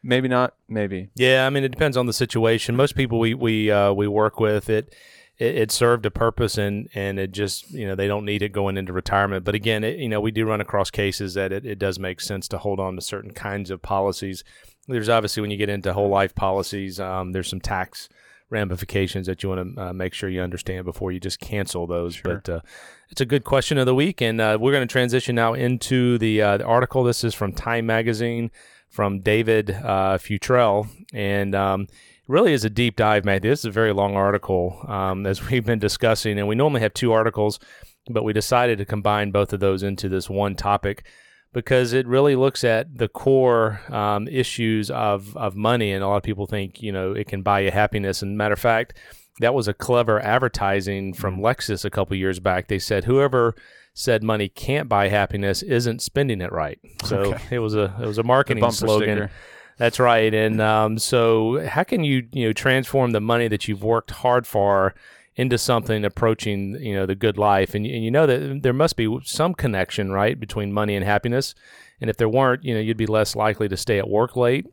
Maybe 0.02 0.28
not. 0.28 0.54
Maybe. 0.68 1.08
Yeah, 1.14 1.46
I 1.46 1.50
mean, 1.50 1.64
it 1.64 1.70
depends 1.70 1.96
on 1.96 2.04
the 2.04 2.12
situation. 2.12 2.76
Most 2.76 2.94
people 2.94 3.18
we 3.18 3.32
we 3.32 3.70
uh, 3.70 3.92
we 3.92 4.06
work 4.06 4.38
with 4.38 4.68
it, 4.68 4.94
it, 5.38 5.56
it 5.56 5.72
served 5.72 6.06
a 6.06 6.10
purpose, 6.10 6.58
and 6.58 6.88
and 6.94 7.18
it 7.18 7.32
just 7.32 7.70
you 7.70 7.86
know 7.86 7.94
they 7.94 8.06
don't 8.06 8.24
need 8.24 8.42
it 8.42 8.52
going 8.52 8.76
into 8.76 8.92
retirement. 8.92 9.44
But 9.44 9.54
again, 9.54 9.84
it, 9.84 9.98
you 9.98 10.08
know 10.08 10.20
we 10.20 10.30
do 10.30 10.46
run 10.46 10.60
across 10.60 10.90
cases 10.90 11.34
that 11.34 11.52
it, 11.52 11.64
it 11.64 11.78
does 11.78 11.98
make 11.98 12.20
sense 12.20 12.48
to 12.48 12.58
hold 12.58 12.80
on 12.80 12.96
to 12.96 13.02
certain 13.02 13.32
kinds 13.32 13.70
of 13.70 13.82
policies. 13.82 14.44
There's 14.86 15.08
obviously 15.08 15.40
when 15.40 15.50
you 15.50 15.56
get 15.56 15.68
into 15.68 15.92
whole 15.92 16.08
life 16.08 16.34
policies, 16.34 17.00
um, 17.00 17.32
there's 17.32 17.48
some 17.48 17.60
tax 17.60 18.08
ramifications 18.50 19.26
that 19.26 19.42
you 19.42 19.48
want 19.48 19.74
to 19.74 19.82
uh, 19.82 19.92
make 19.92 20.12
sure 20.12 20.28
you 20.28 20.42
understand 20.42 20.84
before 20.84 21.10
you 21.10 21.18
just 21.18 21.40
cancel 21.40 21.86
those. 21.86 22.16
Sure. 22.16 22.34
But 22.34 22.48
uh, 22.48 22.60
it's 23.10 23.20
a 23.20 23.26
good 23.26 23.44
question 23.44 23.78
of 23.78 23.86
the 23.86 23.94
week, 23.94 24.20
and 24.20 24.40
uh, 24.40 24.58
we're 24.60 24.72
going 24.72 24.86
to 24.86 24.92
transition 24.92 25.34
now 25.34 25.54
into 25.54 26.18
the, 26.18 26.42
uh, 26.42 26.56
the 26.58 26.64
article. 26.64 27.02
This 27.02 27.24
is 27.24 27.34
from 27.34 27.52
Time 27.52 27.86
Magazine 27.86 28.50
from 28.94 29.20
David 29.20 29.70
uh, 29.70 30.18
Futrelle, 30.18 30.88
and 31.12 31.54
um, 31.54 31.88
really 32.26 32.52
is 32.52 32.64
a 32.64 32.70
deep 32.70 32.96
dive, 32.96 33.24
Matthew. 33.24 33.50
This 33.50 33.60
is 33.60 33.64
a 33.66 33.70
very 33.70 33.92
long 33.92 34.16
article, 34.16 34.84
um, 34.88 35.26
as 35.26 35.46
we've 35.50 35.64
been 35.66 35.78
discussing, 35.78 36.38
and 36.38 36.48
we 36.48 36.54
normally 36.54 36.80
have 36.80 36.94
two 36.94 37.12
articles, 37.12 37.58
but 38.10 38.24
we 38.24 38.32
decided 38.32 38.78
to 38.78 38.84
combine 38.84 39.30
both 39.30 39.52
of 39.52 39.60
those 39.60 39.82
into 39.82 40.08
this 40.08 40.28
one 40.30 40.54
topic 40.54 41.04
because 41.52 41.92
it 41.92 42.06
really 42.06 42.34
looks 42.34 42.64
at 42.64 42.98
the 42.98 43.06
core 43.08 43.80
um, 43.88 44.26
issues 44.28 44.90
of, 44.90 45.36
of 45.36 45.54
money. 45.54 45.92
And 45.92 46.02
a 46.02 46.08
lot 46.08 46.16
of 46.16 46.22
people 46.24 46.46
think, 46.46 46.82
you 46.82 46.90
know, 46.90 47.12
it 47.12 47.28
can 47.28 47.42
buy 47.42 47.60
you 47.60 47.70
happiness. 47.70 48.22
And 48.22 48.36
matter 48.36 48.54
of 48.54 48.58
fact, 48.60 48.98
that 49.40 49.54
was 49.54 49.68
a 49.68 49.74
clever 49.74 50.20
advertising 50.20 51.12
from 51.14 51.34
Mm-hmm. 51.36 51.44
Lexus 51.44 51.84
a 51.84 51.90
couple 51.90 52.16
years 52.16 52.40
back. 52.40 52.66
They 52.68 52.78
said 52.80 53.04
whoever 53.04 53.54
said 53.94 54.24
money 54.24 54.48
can't 54.48 54.88
buy 54.88 55.08
happiness 55.08 55.62
isn't 55.62 56.02
spending 56.02 56.40
it 56.40 56.50
right. 56.50 56.78
So 57.04 57.18
Okay. 57.18 57.56
it 57.56 57.58
was 57.60 57.74
a 57.76 57.94
it 58.02 58.06
was 58.06 58.18
a 58.18 58.24
marketing 58.24 58.68
slogan. 58.72 59.16
sticker. 59.16 59.30
That's 59.76 59.98
right. 59.98 60.32
And 60.32 60.60
um, 60.60 60.98
so, 60.98 61.66
how 61.66 61.82
can 61.82 62.04
you 62.04 62.26
you 62.32 62.46
know 62.46 62.52
transform 62.52 63.10
the 63.10 63.20
money 63.20 63.48
that 63.48 63.66
you've 63.66 63.82
worked 63.82 64.12
hard 64.12 64.46
for 64.46 64.94
into 65.36 65.58
something 65.58 66.04
approaching 66.04 66.74
you 66.80 66.94
know 66.94 67.06
the 67.06 67.14
good 67.14 67.36
life? 67.36 67.74
And, 67.74 67.84
and 67.84 68.04
you 68.04 68.10
know 68.10 68.26
that 68.26 68.62
there 68.62 68.72
must 68.72 68.96
be 68.96 69.18
some 69.24 69.54
connection, 69.54 70.12
right, 70.12 70.38
between 70.38 70.72
money 70.72 70.94
and 70.94 71.04
happiness. 71.04 71.54
And 72.00 72.10
if 72.10 72.16
there 72.16 72.28
weren't, 72.28 72.64
you 72.64 72.74
know, 72.74 72.80
you'd 72.80 72.96
be 72.96 73.06
less 73.06 73.34
likely 73.34 73.68
to 73.68 73.76
stay 73.76 73.98
at 73.98 74.08
work 74.08 74.36
late. 74.36 74.66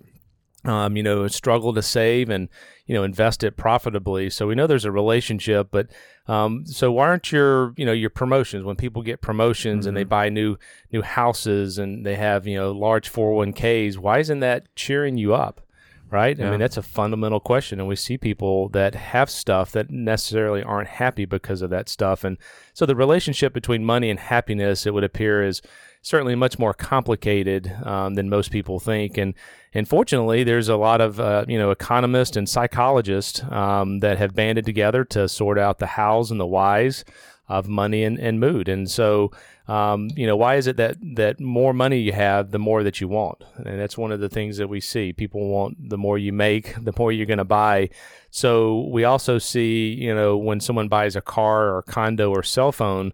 Um, 0.63 0.95
you 0.95 1.01
know, 1.01 1.27
struggle 1.27 1.73
to 1.73 1.81
save 1.81 2.29
and 2.29 2.47
you 2.85 2.93
know 2.93 3.03
invest 3.03 3.43
it 3.43 3.57
profitably. 3.57 4.29
So 4.29 4.47
we 4.47 4.53
know 4.53 4.67
there's 4.67 4.85
a 4.85 4.91
relationship, 4.91 5.69
but 5.71 5.87
um, 6.27 6.65
so 6.65 6.91
why 6.91 7.07
aren't 7.07 7.31
your 7.31 7.73
you 7.77 7.85
know 7.85 7.91
your 7.93 8.09
promotions 8.09 8.63
when 8.63 8.75
people 8.75 9.01
get 9.01 9.21
promotions 9.21 9.85
and 9.85 9.97
they 9.97 10.03
buy 10.03 10.29
new 10.29 10.57
new 10.91 11.01
houses 11.01 11.77
and 11.77 12.05
they 12.05 12.15
have 12.15 12.45
you 12.45 12.57
know 12.57 12.71
large 12.71 13.11
401ks? 13.11 13.97
Why 13.97 14.19
isn't 14.19 14.41
that 14.41 14.67
cheering 14.75 15.17
you 15.17 15.33
up? 15.33 15.61
Right? 16.09 16.37
I 16.37 16.49
mean, 16.49 16.59
that's 16.59 16.75
a 16.75 16.81
fundamental 16.81 17.39
question, 17.39 17.79
and 17.79 17.87
we 17.87 17.95
see 17.95 18.17
people 18.17 18.67
that 18.69 18.93
have 18.95 19.29
stuff 19.29 19.71
that 19.71 19.89
necessarily 19.89 20.61
aren't 20.61 20.89
happy 20.89 21.23
because 21.23 21.61
of 21.61 21.69
that 21.69 21.87
stuff. 21.87 22.25
And 22.25 22.37
so 22.73 22.85
the 22.85 22.97
relationship 22.97 23.53
between 23.53 23.85
money 23.85 24.09
and 24.09 24.19
happiness, 24.19 24.85
it 24.85 24.93
would 24.93 25.05
appear, 25.05 25.41
is 25.41 25.61
certainly 26.01 26.35
much 26.35 26.57
more 26.57 26.73
complicated 26.73 27.71
um, 27.83 28.15
than 28.15 28.29
most 28.29 28.51
people 28.51 28.79
think. 28.79 29.17
And 29.17 29.33
and 29.73 29.87
fortunately, 29.87 30.43
there's 30.43 30.67
a 30.67 30.75
lot 30.75 31.01
of 31.01 31.19
uh, 31.19 31.45
you 31.47 31.57
know 31.57 31.71
economists 31.71 32.35
and 32.35 32.47
psychologists 32.47 33.43
um, 33.43 33.99
that 33.99 34.17
have 34.17 34.35
banded 34.35 34.65
together 34.65 35.03
to 35.05 35.29
sort 35.29 35.57
out 35.57 35.79
the 35.79 35.87
hows 35.87 36.31
and 36.31 36.39
the 36.39 36.47
whys 36.47 37.05
of 37.51 37.67
money 37.67 38.03
and, 38.03 38.17
and 38.17 38.39
mood. 38.39 38.69
And 38.69 38.89
so, 38.89 39.31
um, 39.67 40.09
you 40.15 40.25
know, 40.25 40.37
why 40.37 40.55
is 40.55 40.67
it 40.67 40.77
that 40.77 40.95
that 41.15 41.39
more 41.39 41.73
money 41.73 41.99
you 41.99 42.13
have, 42.13 42.51
the 42.51 42.59
more 42.59 42.81
that 42.83 43.01
you 43.01 43.07
want? 43.07 43.43
And 43.57 43.79
that's 43.79 43.97
one 43.97 44.11
of 44.11 44.21
the 44.21 44.29
things 44.29 44.57
that 44.57 44.69
we 44.69 44.79
see. 44.79 45.11
People 45.11 45.49
want 45.49 45.89
the 45.89 45.97
more 45.97 46.17
you 46.17 46.33
make, 46.33 46.75
the 46.83 46.93
more 46.97 47.11
you're 47.11 47.25
going 47.25 47.37
to 47.37 47.45
buy. 47.45 47.89
So 48.29 48.87
we 48.89 49.03
also 49.03 49.37
see, 49.37 49.93
you 49.93 50.15
know, 50.15 50.37
when 50.37 50.61
someone 50.61 50.87
buys 50.87 51.15
a 51.17 51.21
car 51.21 51.75
or 51.75 51.81
condo 51.81 52.31
or 52.31 52.43
cell 52.43 52.71
phone, 52.71 53.11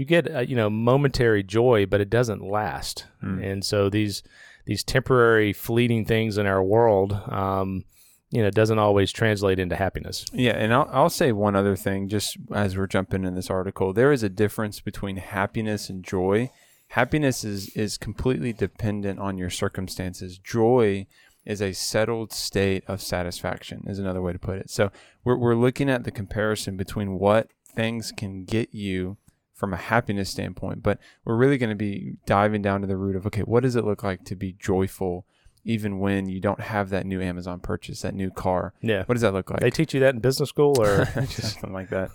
you 0.00 0.06
get 0.06 0.34
uh, 0.34 0.40
you 0.40 0.56
know 0.56 0.70
momentary 0.70 1.42
joy, 1.42 1.84
but 1.84 2.00
it 2.00 2.08
doesn't 2.08 2.42
last. 2.42 3.04
And 3.44 3.62
so 3.62 3.90
these 3.90 4.22
these 4.64 4.82
temporary, 4.82 5.52
fleeting 5.52 6.06
things 6.06 6.38
in 6.38 6.46
our 6.46 6.62
world, 6.62 7.12
um, 7.28 7.84
you 8.30 8.42
know, 8.42 8.48
doesn't 8.48 8.78
always 8.78 9.12
translate 9.12 9.58
into 9.58 9.76
happiness. 9.76 10.24
Yeah, 10.32 10.52
and 10.52 10.72
I'll, 10.72 10.88
I'll 10.90 11.10
say 11.10 11.32
one 11.32 11.54
other 11.54 11.76
thing 11.76 12.08
just 12.08 12.38
as 12.54 12.78
we're 12.78 12.86
jumping 12.86 13.24
in 13.24 13.34
this 13.34 13.50
article. 13.50 13.92
There 13.92 14.10
is 14.10 14.22
a 14.22 14.30
difference 14.30 14.80
between 14.80 15.18
happiness 15.18 15.90
and 15.90 16.02
joy. 16.02 16.50
Happiness 16.88 17.44
is, 17.44 17.68
is 17.76 17.98
completely 17.98 18.54
dependent 18.54 19.18
on 19.20 19.36
your 19.36 19.50
circumstances. 19.50 20.38
Joy 20.38 21.06
is 21.44 21.60
a 21.60 21.72
settled 21.72 22.32
state 22.32 22.84
of 22.86 23.02
satisfaction, 23.02 23.84
is 23.86 23.98
another 23.98 24.22
way 24.22 24.32
to 24.32 24.38
put 24.38 24.58
it. 24.58 24.70
So 24.70 24.90
we're, 25.24 25.36
we're 25.36 25.54
looking 25.54 25.90
at 25.90 26.04
the 26.04 26.10
comparison 26.10 26.76
between 26.76 27.18
what 27.18 27.50
things 27.74 28.12
can 28.16 28.44
get 28.44 28.72
you 28.72 29.18
from 29.60 29.74
a 29.74 29.76
happiness 29.76 30.30
standpoint, 30.30 30.82
but 30.82 30.98
we're 31.26 31.36
really 31.36 31.58
going 31.58 31.70
to 31.70 31.76
be 31.76 32.14
diving 32.24 32.62
down 32.62 32.80
to 32.80 32.86
the 32.86 32.96
root 32.96 33.14
of 33.14 33.26
okay, 33.26 33.42
what 33.42 33.62
does 33.62 33.76
it 33.76 33.84
look 33.84 34.02
like 34.02 34.24
to 34.24 34.34
be 34.34 34.54
joyful 34.58 35.26
even 35.62 35.98
when 35.98 36.26
you 36.26 36.40
don't 36.40 36.60
have 36.60 36.88
that 36.88 37.04
new 37.04 37.20
Amazon 37.20 37.60
purchase, 37.60 38.00
that 38.00 38.14
new 38.14 38.30
car? 38.30 38.72
Yeah. 38.80 39.04
What 39.04 39.14
does 39.14 39.20
that 39.20 39.34
look 39.34 39.50
like? 39.50 39.60
They 39.60 39.70
teach 39.70 39.92
you 39.92 40.00
that 40.00 40.14
in 40.14 40.20
business 40.20 40.48
school, 40.48 40.80
or 40.80 41.04
something 41.26 41.74
like 41.74 41.90
that. 41.90 42.10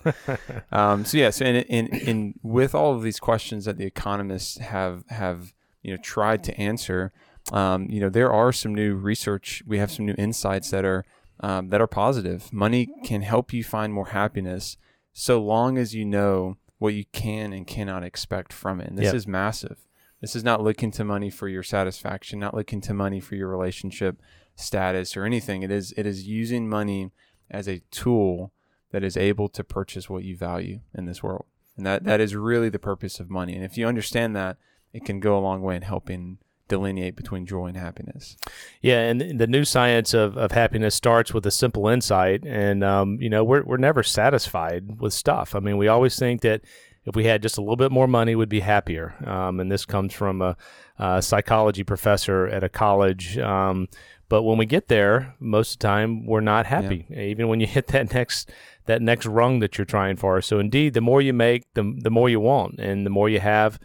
um, 0.72 1.04
so 1.04 1.16
yes, 1.16 1.40
and 1.40 1.58
in, 1.58 1.86
in 1.86 2.34
with 2.42 2.74
all 2.74 2.92
of 2.96 3.02
these 3.02 3.20
questions 3.20 3.64
that 3.66 3.78
the 3.78 3.86
economists 3.86 4.58
have 4.58 5.04
have 5.08 5.54
you 5.82 5.92
know 5.92 6.02
tried 6.02 6.42
to 6.44 6.60
answer, 6.60 7.12
um, 7.52 7.86
you 7.88 8.00
know 8.00 8.08
there 8.08 8.32
are 8.32 8.52
some 8.52 8.74
new 8.74 8.96
research. 8.96 9.62
We 9.64 9.78
have 9.78 9.92
some 9.92 10.04
new 10.04 10.16
insights 10.18 10.70
that 10.72 10.84
are 10.84 11.04
um, 11.38 11.68
that 11.68 11.80
are 11.80 11.86
positive. 11.86 12.52
Money 12.52 12.88
can 13.04 13.22
help 13.22 13.52
you 13.52 13.62
find 13.62 13.94
more 13.94 14.08
happiness 14.08 14.76
so 15.12 15.40
long 15.40 15.78
as 15.78 15.94
you 15.94 16.04
know 16.04 16.56
what 16.78 16.94
you 16.94 17.04
can 17.12 17.52
and 17.52 17.66
cannot 17.66 18.02
expect 18.04 18.52
from 18.52 18.80
it. 18.80 18.88
And 18.88 18.98
this 18.98 19.06
Yep. 19.06 19.14
is 19.14 19.26
massive. 19.26 19.78
This 20.20 20.34
is 20.34 20.44
not 20.44 20.62
looking 20.62 20.90
to 20.92 21.04
money 21.04 21.30
for 21.30 21.48
your 21.48 21.62
satisfaction, 21.62 22.38
not 22.38 22.54
looking 22.54 22.80
to 22.82 22.94
money 22.94 23.20
for 23.20 23.34
your 23.34 23.48
relationship 23.48 24.20
status 24.54 25.16
or 25.16 25.24
anything. 25.24 25.62
It 25.62 25.70
is 25.70 25.92
it 25.96 26.06
is 26.06 26.26
using 26.26 26.68
money 26.68 27.10
as 27.50 27.68
a 27.68 27.80
tool 27.90 28.52
that 28.90 29.04
is 29.04 29.16
able 29.16 29.48
to 29.50 29.62
purchase 29.62 30.08
what 30.08 30.24
you 30.24 30.36
value 30.36 30.80
in 30.94 31.04
this 31.06 31.22
world. 31.22 31.44
And 31.76 31.84
that, 31.84 32.04
that 32.04 32.20
is 32.20 32.34
really 32.34 32.70
the 32.70 32.78
purpose 32.78 33.20
of 33.20 33.28
money. 33.28 33.54
And 33.54 33.64
if 33.64 33.76
you 33.76 33.86
understand 33.86 34.34
that, 34.34 34.56
it 34.92 35.04
can 35.04 35.20
go 35.20 35.36
a 35.36 35.40
long 35.40 35.60
way 35.60 35.76
in 35.76 35.82
helping 35.82 36.38
delineate 36.68 37.16
between 37.16 37.46
joy 37.46 37.66
and 37.66 37.76
happiness. 37.76 38.36
Yeah, 38.80 39.00
and 39.00 39.38
the 39.38 39.46
new 39.46 39.64
science 39.64 40.14
of, 40.14 40.36
of 40.36 40.52
happiness 40.52 40.94
starts 40.94 41.32
with 41.32 41.46
a 41.46 41.50
simple 41.50 41.88
insight, 41.88 42.44
and 42.44 42.82
um, 42.82 43.18
you 43.20 43.30
know 43.30 43.44
we're 43.44 43.64
we're 43.64 43.76
never 43.76 44.02
satisfied 44.02 45.00
with 45.00 45.12
stuff. 45.12 45.54
I 45.54 45.60
mean, 45.60 45.76
we 45.76 45.88
always 45.88 46.18
think 46.18 46.40
that 46.42 46.62
if 47.04 47.14
we 47.14 47.24
had 47.24 47.40
just 47.40 47.56
a 47.56 47.60
little 47.60 47.76
bit 47.76 47.92
more 47.92 48.08
money, 48.08 48.34
we'd 48.34 48.48
be 48.48 48.60
happier. 48.60 49.14
Um, 49.24 49.60
and 49.60 49.70
this 49.70 49.84
comes 49.84 50.12
from 50.12 50.42
a, 50.42 50.56
a 50.98 51.22
psychology 51.22 51.84
professor 51.84 52.48
at 52.48 52.64
a 52.64 52.68
college. 52.68 53.38
Um, 53.38 53.88
but 54.28 54.42
when 54.42 54.58
we 54.58 54.66
get 54.66 54.88
there, 54.88 55.36
most 55.38 55.74
of 55.74 55.78
the 55.78 55.86
time 55.86 56.26
we're 56.26 56.40
not 56.40 56.66
happy. 56.66 57.06
Even 57.10 57.46
when 57.48 57.60
you 57.60 57.66
hit 57.78 57.88
that 57.88 58.12
next 58.12 58.50
that 58.86 59.02
next 59.02 59.26
rung 59.26 59.60
that 59.60 59.78
you're 59.78 59.84
trying 59.84 60.16
for. 60.16 60.40
So 60.40 60.58
indeed, 60.58 60.94
the 60.94 61.00
more 61.00 61.22
you 61.22 61.32
make, 61.32 61.62
the 61.74 61.94
the 61.98 62.10
more 62.10 62.28
you 62.28 62.40
want, 62.40 62.78
and 62.78 63.06
the 63.06 63.10
more 63.10 63.28
you 63.28 63.40
have, 63.40 63.78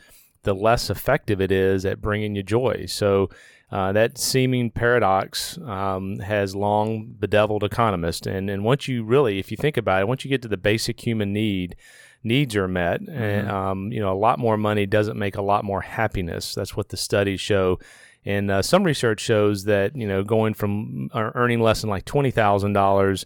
the 0.44 0.56
less 0.56 0.90
effective 0.90 1.42
it 1.42 1.52
is 1.52 1.86
at 1.86 2.02
bringing 2.02 2.36
you 2.36 2.44
joy. 2.44 2.86
So 2.88 3.30
uh, 3.72 3.92
that 3.94 4.18
seeming 4.18 4.70
paradox 4.70 5.58
um, 5.60 6.20
has 6.20 6.56
long 6.56 7.16
bedeviled 7.20 7.64
economists. 7.64 8.28
And, 8.28 8.50
and 8.50 8.64
once 8.64 8.88
you 8.88 9.04
really, 9.04 9.40
if 9.40 9.50
you 9.50 9.58
think 9.58 9.78
about 9.78 10.02
it, 10.02 10.08
once 10.08 10.26
you 10.26 10.30
get 10.30 10.42
to 10.42 10.48
the 10.48 10.58
basic 10.58 11.00
human 11.00 11.32
need, 11.32 11.76
needs 12.24 12.56
are 12.56 12.68
met, 12.68 13.02
and 13.02 13.50
um, 13.50 13.92
you 13.92 14.00
know 14.00 14.12
a 14.12 14.18
lot 14.18 14.40
more 14.40 14.58
money 14.58 14.86
doesn't 14.86 15.18
make 15.18 15.36
a 15.36 15.42
lot 15.42 15.64
more 15.64 15.82
happiness. 15.82 16.54
That's 16.54 16.76
what 16.76 16.90
the 16.90 16.98
studies 16.98 17.42
show. 17.42 17.80
And 18.26 18.52
uh, 18.52 18.62
some 18.62 18.84
research 18.84 19.20
shows 19.20 19.64
that 19.66 19.96
you 19.96 20.08
know 20.08 20.24
going 20.24 20.54
from 20.54 21.10
uh, 21.14 21.32
earning 21.34 21.62
less 21.62 21.82
than 21.82 21.90
like 21.90 22.06
twenty 22.06 22.32
thousand 22.32 22.74
dollars 22.74 23.26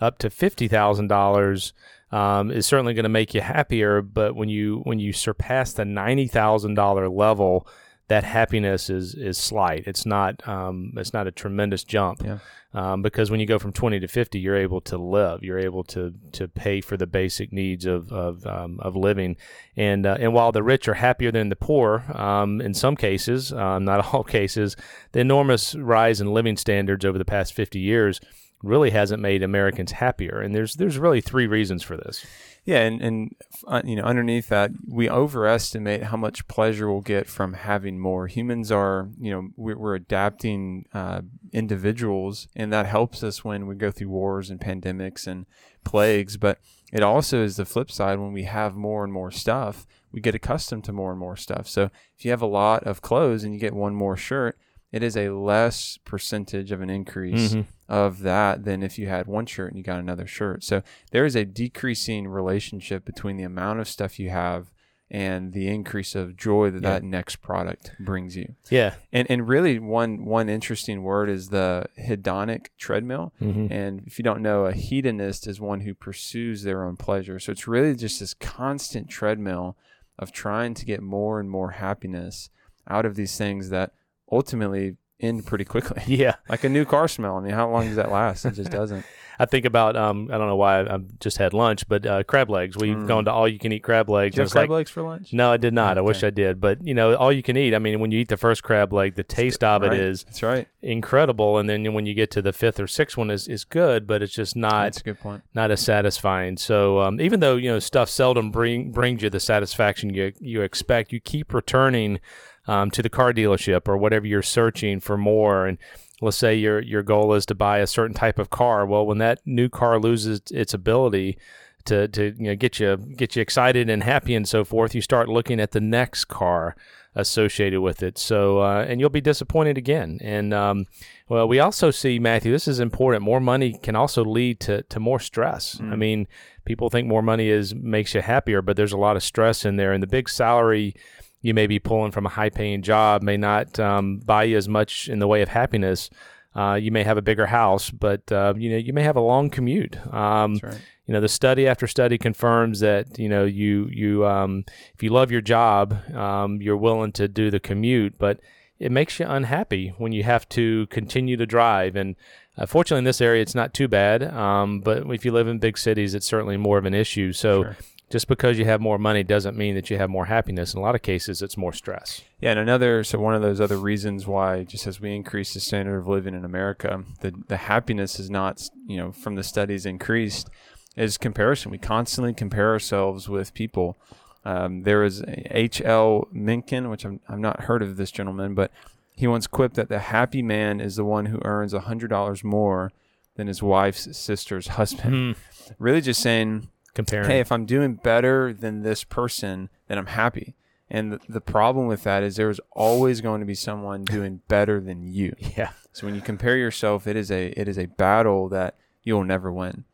up 0.00 0.18
to 0.18 0.30
fifty 0.30 0.68
thousand 0.68 1.08
dollars 1.08 1.72
um, 2.16 2.50
is 2.50 2.64
certainly 2.64 2.94
going 2.94 3.04
to 3.04 3.10
make 3.10 3.34
you 3.34 3.42
happier. 3.42 4.00
But 4.00 4.34
when 4.34 4.48
you 4.48 4.80
when 4.84 4.98
you 4.98 5.12
surpass 5.12 5.72
the 5.72 5.84
ninety 5.84 6.26
thousand 6.26 6.74
dollar 6.74 7.08
level, 7.08 7.68
that 8.08 8.24
happiness 8.24 8.88
is 8.88 9.14
is 9.14 9.36
slight. 9.36 9.84
It's 9.86 10.06
not 10.06 10.46
um, 10.48 10.94
it's 10.96 11.12
not 11.12 11.26
a 11.26 11.30
tremendous 11.30 11.84
jump. 11.84 12.22
Yeah. 12.24 12.38
Um, 12.74 13.00
because 13.00 13.30
when 13.30 13.40
you 13.40 13.46
go 13.46 13.58
from 13.58 13.72
20 13.72 14.00
to 14.00 14.06
50, 14.06 14.38
you're 14.38 14.54
able 14.54 14.82
to 14.82 14.98
live. 14.98 15.42
You're 15.42 15.58
able 15.58 15.82
to 15.84 16.12
to 16.32 16.46
pay 16.46 16.82
for 16.82 16.98
the 16.98 17.06
basic 17.06 17.50
needs 17.50 17.86
of 17.86 18.12
of, 18.12 18.46
um, 18.46 18.78
of 18.80 18.96
living. 18.96 19.36
And 19.76 20.04
uh, 20.04 20.18
and 20.20 20.34
while 20.34 20.52
the 20.52 20.62
rich 20.62 20.86
are 20.88 20.94
happier 20.94 21.32
than 21.32 21.48
the 21.48 21.56
poor, 21.56 22.04
um, 22.14 22.60
in 22.60 22.74
some 22.74 22.96
cases, 22.96 23.52
um, 23.52 23.84
not 23.84 24.06
all 24.14 24.24
cases, 24.24 24.76
the 25.12 25.20
enormous 25.20 25.74
rise 25.74 26.20
in 26.20 26.32
living 26.32 26.56
standards 26.56 27.04
over 27.04 27.18
the 27.18 27.24
past 27.24 27.54
50 27.54 27.78
years 27.78 28.20
really 28.66 28.90
hasn't 28.90 29.22
made 29.22 29.42
Americans 29.42 29.92
happier. 29.92 30.40
And 30.40 30.54
there's 30.54 30.74
there's 30.74 30.98
really 30.98 31.20
three 31.20 31.46
reasons 31.46 31.82
for 31.82 31.96
this. 31.96 32.24
Yeah, 32.64 32.80
and 32.80 33.00
and 33.00 33.36
uh, 33.68 33.82
you 33.84 33.94
know 33.94 34.02
underneath 34.02 34.48
that, 34.48 34.72
we 34.88 35.08
overestimate 35.08 36.04
how 36.04 36.16
much 36.16 36.48
pleasure 36.48 36.90
we'll 36.90 37.00
get 37.00 37.28
from 37.28 37.52
having 37.52 37.98
more. 37.98 38.26
Humans 38.26 38.72
are, 38.72 39.08
you 39.20 39.30
know, 39.30 39.48
we're, 39.56 39.78
we're 39.78 39.94
adapting 39.94 40.86
uh, 40.92 41.20
individuals, 41.52 42.48
and 42.56 42.72
that 42.72 42.86
helps 42.86 43.22
us 43.22 43.44
when 43.44 43.68
we 43.68 43.76
go 43.76 43.92
through 43.92 44.08
wars 44.08 44.50
and 44.50 44.60
pandemics 44.60 45.28
and 45.28 45.46
plagues. 45.84 46.36
But 46.36 46.58
it 46.92 47.04
also 47.04 47.44
is 47.44 47.56
the 47.56 47.64
flip 47.64 47.90
side 47.90 48.18
when 48.18 48.32
we 48.32 48.44
have 48.44 48.74
more 48.74 49.04
and 49.04 49.12
more 49.12 49.30
stuff, 49.30 49.86
we 50.10 50.20
get 50.20 50.34
accustomed 50.34 50.82
to 50.84 50.92
more 50.92 51.10
and 51.10 51.20
more 51.20 51.36
stuff. 51.36 51.68
So 51.68 51.90
if 52.16 52.24
you 52.24 52.32
have 52.32 52.42
a 52.42 52.46
lot 52.46 52.82
of 52.84 53.00
clothes 53.00 53.44
and 53.44 53.54
you 53.54 53.60
get 53.60 53.74
one 53.74 53.94
more 53.94 54.16
shirt, 54.16 54.58
it 54.96 55.02
is 55.02 55.16
a 55.16 55.28
less 55.52 55.98
percentage 56.04 56.70
of 56.72 56.80
an 56.80 56.90
increase 56.90 57.52
Mm-hmm. 57.52 57.62
of 57.88 58.20
that 58.22 58.64
than 58.64 58.82
if 58.82 58.98
you 58.98 59.06
had 59.16 59.26
one 59.26 59.46
shirt 59.46 59.68
and 59.70 59.78
you 59.78 59.84
got 59.92 60.00
another 60.00 60.26
shirt. 60.26 60.64
So 60.64 60.82
there 61.12 61.24
is 61.24 61.36
a 61.36 61.44
decreasing 61.44 62.26
relationship 62.40 63.04
between 63.04 63.36
the 63.36 63.44
amount 63.44 63.80
of 63.80 63.88
stuff 63.88 64.18
you 64.18 64.30
have 64.30 64.62
and 65.08 65.52
the 65.52 65.68
increase 65.68 66.16
of 66.16 66.36
joy 66.36 66.68
that 66.72 66.82
Yeah. 66.82 66.90
that 66.94 67.04
next 67.04 67.36
product 67.48 67.92
brings 68.00 68.36
you. 68.36 68.48
Yeah. 68.70 68.94
And 69.12 69.24
and 69.30 69.46
really 69.54 69.78
one 69.78 70.24
one 70.24 70.48
interesting 70.48 70.98
word 71.04 71.28
is 71.30 71.50
the 71.50 71.86
hedonic 72.08 72.62
treadmill. 72.76 73.32
Mm-hmm. 73.40 73.72
And 73.72 74.02
if 74.08 74.18
you 74.18 74.24
don't 74.24 74.42
know, 74.42 74.64
a 74.66 74.72
hedonist 74.72 75.46
is 75.46 75.60
one 75.60 75.80
who 75.82 75.94
pursues 75.94 76.62
their 76.64 76.80
own 76.84 76.96
pleasure. 76.96 77.38
So 77.38 77.52
it's 77.52 77.68
really 77.68 77.94
just 77.94 78.18
this 78.18 78.34
constant 78.34 79.08
treadmill 79.08 79.76
of 80.18 80.32
trying 80.32 80.74
to 80.74 80.84
get 80.92 81.02
more 81.02 81.38
and 81.40 81.48
more 81.48 81.70
happiness 81.86 82.50
out 82.88 83.06
of 83.06 83.14
these 83.14 83.36
things 83.38 83.68
that 83.70 83.92
ultimately 84.30 84.96
end 85.20 85.46
pretty 85.46 85.64
quickly. 85.64 86.02
Yeah. 86.06 86.36
Like 86.48 86.64
a 86.64 86.68
new 86.68 86.84
car 86.84 87.08
smell. 87.08 87.36
I 87.36 87.40
mean, 87.40 87.52
how 87.52 87.70
long 87.70 87.86
does 87.86 87.96
that 87.96 88.10
last? 88.10 88.44
It 88.44 88.52
just 88.52 88.70
doesn't. 88.70 89.04
I 89.38 89.44
think 89.46 89.64
about 89.64 89.96
um, 89.96 90.28
I 90.32 90.38
don't 90.38 90.46
know 90.48 90.56
why 90.56 90.80
I, 90.80 90.94
I 90.94 90.98
just 91.20 91.36
had 91.38 91.52
lunch, 91.52 91.86
but 91.88 92.06
uh, 92.06 92.22
crab 92.24 92.48
legs. 92.50 92.76
We've 92.76 92.96
Mm. 92.96 93.06
gone 93.06 93.24
to 93.26 93.32
all 93.32 93.46
you 93.46 93.58
can 93.58 93.72
eat 93.72 93.82
crab 93.82 94.08
legs. 94.08 94.34
Do 94.34 94.40
you 94.40 94.44
have 94.44 94.50
crab 94.52 94.70
like- 94.70 94.76
legs 94.76 94.90
for 94.90 95.02
lunch? 95.02 95.32
No, 95.32 95.52
I 95.52 95.56
did 95.56 95.74
not. 95.74 95.98
I 95.98 96.00
wish 96.00 96.22
I 96.24 96.30
did. 96.30 96.60
But 96.60 96.84
you 96.86 96.94
know, 96.94 97.14
all 97.16 97.32
you 97.32 97.42
can 97.42 97.56
eat. 97.56 97.74
I 97.74 97.78
mean, 97.78 98.00
when 98.00 98.10
you 98.10 98.20
eat 98.20 98.28
the 98.28 98.36
first 98.36 98.62
crab 98.62 98.92
leg, 98.92 99.14
the 99.16 99.22
taste 99.24 99.62
of 99.64 99.82
it 99.82 99.88
Right. 99.88 99.98
is 100.00 100.24
That's 100.24 100.42
right. 100.42 100.68
incredible, 100.82 101.58
and 101.58 101.68
then 101.68 101.92
when 101.92 102.06
you 102.06 102.14
get 102.14 102.30
to 102.32 102.42
the 102.42 102.52
fifth 102.52 102.80
or 102.80 102.86
sixth 102.86 103.16
one, 103.16 103.30
is 103.30 103.46
is 103.48 103.64
good, 103.64 104.06
but 104.06 104.22
it's 104.22 104.32
just 104.34 104.56
not 104.56 104.84
That's 104.84 105.00
a 105.00 105.04
good 105.04 105.20
point. 105.20 105.42
not 105.54 105.70
as 105.70 105.80
satisfying. 105.80 106.56
So 106.56 107.00
um, 107.00 107.20
even 107.20 107.40
though 107.40 107.56
you 107.56 107.70
know 107.70 107.78
stuff 107.78 108.08
seldom 108.08 108.50
bring 108.50 108.90
brings 108.92 109.22
you 109.22 109.30
the 109.30 109.40
satisfaction 109.40 110.14
you 110.14 110.32
you 110.40 110.62
expect, 110.62 111.12
you 111.12 111.20
keep 111.20 111.52
returning 111.52 112.20
um, 112.68 112.90
to 112.90 113.02
the 113.02 113.08
car 113.10 113.32
dealership 113.32 113.86
or 113.86 113.96
whatever 113.96 114.26
you're 114.26 114.42
searching 114.42 114.98
for 114.98 115.16
more. 115.16 115.66
And 115.66 115.78
let's 116.20 116.36
say 116.36 116.54
your 116.54 116.80
your 116.80 117.02
goal 117.02 117.34
is 117.34 117.46
to 117.46 117.54
buy 117.54 117.78
a 117.78 117.86
certain 117.86 118.14
type 118.14 118.38
of 118.38 118.50
car. 118.50 118.86
Well, 118.86 119.06
when 119.06 119.18
that 119.18 119.40
new 119.44 119.68
car 119.68 119.98
loses 119.98 120.40
its 120.50 120.74
ability 120.74 121.38
to 121.86 122.08
to 122.08 122.34
you 122.36 122.48
know 122.48 122.56
get 122.56 122.80
you 122.80 122.96
get 122.96 123.36
you 123.36 123.42
excited 123.42 123.88
and 123.90 124.02
happy 124.02 124.34
and 124.34 124.48
so 124.48 124.64
forth, 124.64 124.94
you 124.94 125.00
start 125.00 125.28
looking 125.28 125.60
at 125.60 125.72
the 125.72 125.80
next 125.80 126.26
car 126.26 126.76
associated 127.14 127.80
with 127.80 128.02
it. 128.02 128.18
So 128.18 128.60
uh, 128.60 128.84
and 128.86 129.00
you'll 129.00 129.10
be 129.10 129.20
disappointed 129.20 129.78
again. 129.78 130.18
And 130.22 130.52
um, 130.52 130.86
well, 131.28 131.48
we 131.48 131.58
also 131.58 131.90
see 131.90 132.18
Matthew. 132.18 132.52
This 132.52 132.68
is 132.68 132.80
important. 132.80 133.22
More 133.22 133.40
money 133.40 133.78
can 133.82 133.96
also 133.96 134.24
lead 134.24 134.60
to 134.60 134.82
to 134.82 135.00
more 135.00 135.20
stress. 135.20 135.78
I 135.80 135.96
mean, 135.96 136.28
people 136.64 136.90
think 136.90 137.08
more 137.08 137.22
money 137.22 137.48
is 137.48 137.74
makes 137.74 138.14
you 138.14 138.22
happier, 138.22 138.62
but 138.62 138.76
there's 138.76 138.92
a 138.92 138.98
lot 138.98 139.16
of 139.16 139.22
stress 139.22 139.64
in 139.64 139.76
there, 139.76 139.92
and 139.92 140.02
the 140.02 140.06
big 140.06 140.28
salary 140.28 140.94
you 141.42 141.54
may 141.54 141.66
be 141.66 141.78
pulling 141.78 142.12
from 142.12 142.26
a 142.26 142.30
high 142.30 142.50
paying 142.50 142.82
job 142.82 143.22
may 143.22 143.36
not 143.36 143.78
um, 143.78 144.18
buy 144.18 144.44
you 144.44 144.56
as 144.56 144.68
much 144.68 145.08
in 145.08 145.18
the 145.18 145.26
way 145.26 145.42
of 145.42 145.48
happiness. 145.48 146.10
Uh, 146.54 146.74
you 146.74 146.90
may 146.90 147.02
have 147.02 147.18
a 147.18 147.22
bigger 147.22 147.46
house, 147.46 147.90
but 147.90 148.30
uh, 148.32 148.54
you 148.56 148.70
know 148.70 148.76
you 148.76 148.92
may 148.92 149.02
have 149.02 149.16
a 149.16 149.20
long 149.20 149.50
commute. 149.50 149.96
Um, 150.12 150.58
right. 150.62 150.80
you 151.06 151.12
know 151.12 151.20
the 151.20 151.28
study 151.28 151.68
after 151.68 151.86
study 151.86 152.16
confirms 152.16 152.80
that 152.80 153.18
you 153.18 153.28
know 153.28 153.44
you 153.44 153.88
you 153.92 154.26
um, 154.26 154.64
if 154.94 155.02
you 155.02 155.10
love 155.10 155.30
your 155.30 155.42
job, 155.42 155.94
um, 156.14 156.62
you're 156.62 156.76
willing 156.76 157.12
to 157.12 157.28
do 157.28 157.50
the 157.50 157.60
commute, 157.60 158.18
but 158.18 158.40
it 158.78 158.90
makes 158.90 159.20
you 159.20 159.26
unhappy 159.26 159.94
when 159.98 160.12
you 160.12 160.22
have 160.22 160.48
to 160.50 160.86
continue 160.86 161.36
to 161.36 161.46
drive. 161.46 161.94
And 161.94 162.16
uh, 162.56 162.66
fortunately, 162.66 162.98
in 163.00 163.04
this 163.04 163.20
area, 163.20 163.42
it's 163.42 163.54
not 163.54 163.74
too 163.74 163.88
bad. 163.88 164.22
Um, 164.22 164.80
but 164.80 165.06
if 165.10 165.24
you 165.24 165.32
live 165.32 165.48
in 165.48 165.58
big 165.58 165.78
cities, 165.78 166.14
it's 166.14 166.26
certainly 166.26 166.56
more 166.56 166.78
of 166.78 166.84
an 166.86 166.94
issue. 166.94 167.32
So. 167.32 167.64
Sure. 167.64 167.76
Just 168.08 168.28
because 168.28 168.56
you 168.56 168.64
have 168.66 168.80
more 168.80 168.98
money 168.98 169.24
doesn't 169.24 169.56
mean 169.56 169.74
that 169.74 169.90
you 169.90 169.98
have 169.98 170.08
more 170.08 170.26
happiness. 170.26 170.72
In 170.72 170.78
a 170.78 170.82
lot 170.82 170.94
of 170.94 171.02
cases, 171.02 171.42
it's 171.42 171.56
more 171.56 171.72
stress. 171.72 172.22
Yeah, 172.40 172.52
and 172.52 172.60
another 172.60 173.02
so 173.02 173.18
one 173.18 173.34
of 173.34 173.42
those 173.42 173.60
other 173.60 173.78
reasons 173.78 174.26
why 174.28 174.62
just 174.62 174.86
as 174.86 175.00
we 175.00 175.14
increase 175.14 175.54
the 175.54 175.60
standard 175.60 175.98
of 175.98 176.06
living 176.06 176.34
in 176.34 176.44
America, 176.44 177.02
the 177.20 177.32
the 177.48 177.56
happiness 177.56 178.20
is 178.20 178.30
not 178.30 178.62
you 178.86 178.96
know 178.96 179.10
from 179.10 179.34
the 179.34 179.42
studies 179.42 179.86
increased 179.86 180.48
is 180.96 181.18
comparison. 181.18 181.70
We 181.70 181.78
constantly 181.78 182.32
compare 182.32 182.70
ourselves 182.70 183.28
with 183.28 183.54
people. 183.54 183.98
Um, 184.44 184.82
there 184.84 185.00
was 185.00 185.24
H. 185.50 185.82
L. 185.84 186.28
Mencken, 186.30 186.88
which 186.88 187.04
I'm 187.04 187.18
I've 187.28 187.40
not 187.40 187.62
heard 187.62 187.82
of 187.82 187.96
this 187.96 188.12
gentleman, 188.12 188.54
but 188.54 188.70
he 189.16 189.26
once 189.26 189.48
quipped 189.48 189.74
that 189.74 189.88
the 189.88 189.98
happy 189.98 190.42
man 190.42 190.80
is 190.80 190.94
the 190.94 191.04
one 191.04 191.26
who 191.26 191.40
earns 191.44 191.74
a 191.74 191.80
hundred 191.80 192.08
dollars 192.08 192.44
more 192.44 192.92
than 193.34 193.48
his 193.48 193.62
wife's 193.62 194.16
sister's 194.16 194.68
husband. 194.68 195.34
Really, 195.80 196.00
just 196.00 196.22
saying 196.22 196.68
Comparing. 196.96 197.30
hey, 197.30 197.38
if 197.40 197.52
I'm 197.52 197.64
doing 197.66 197.94
better 197.94 198.52
than 198.52 198.82
this 198.82 199.04
person, 199.04 199.68
then 199.86 199.98
I'm 199.98 200.06
happy. 200.06 200.56
And 200.90 201.12
the, 201.12 201.20
the 201.28 201.40
problem 201.40 201.86
with 201.86 202.02
that 202.04 202.22
is 202.22 202.36
there's 202.36 202.60
always 202.72 203.20
going 203.20 203.40
to 203.40 203.46
be 203.46 203.54
someone 203.54 204.02
doing 204.16 204.40
better 204.48 204.80
than 204.80 205.02
you. 205.04 205.34
yeah. 205.56 205.70
So 205.92 206.06
when 206.06 206.14
you 206.14 206.20
compare 206.20 206.56
yourself, 206.56 207.06
it 207.06 207.16
is 207.16 207.30
a 207.30 207.48
it 207.58 207.68
is 207.68 207.78
a 207.78 207.86
battle 207.86 208.48
that 208.50 208.76
you'll 209.02 209.24
never 209.24 209.52
win. 209.52 209.84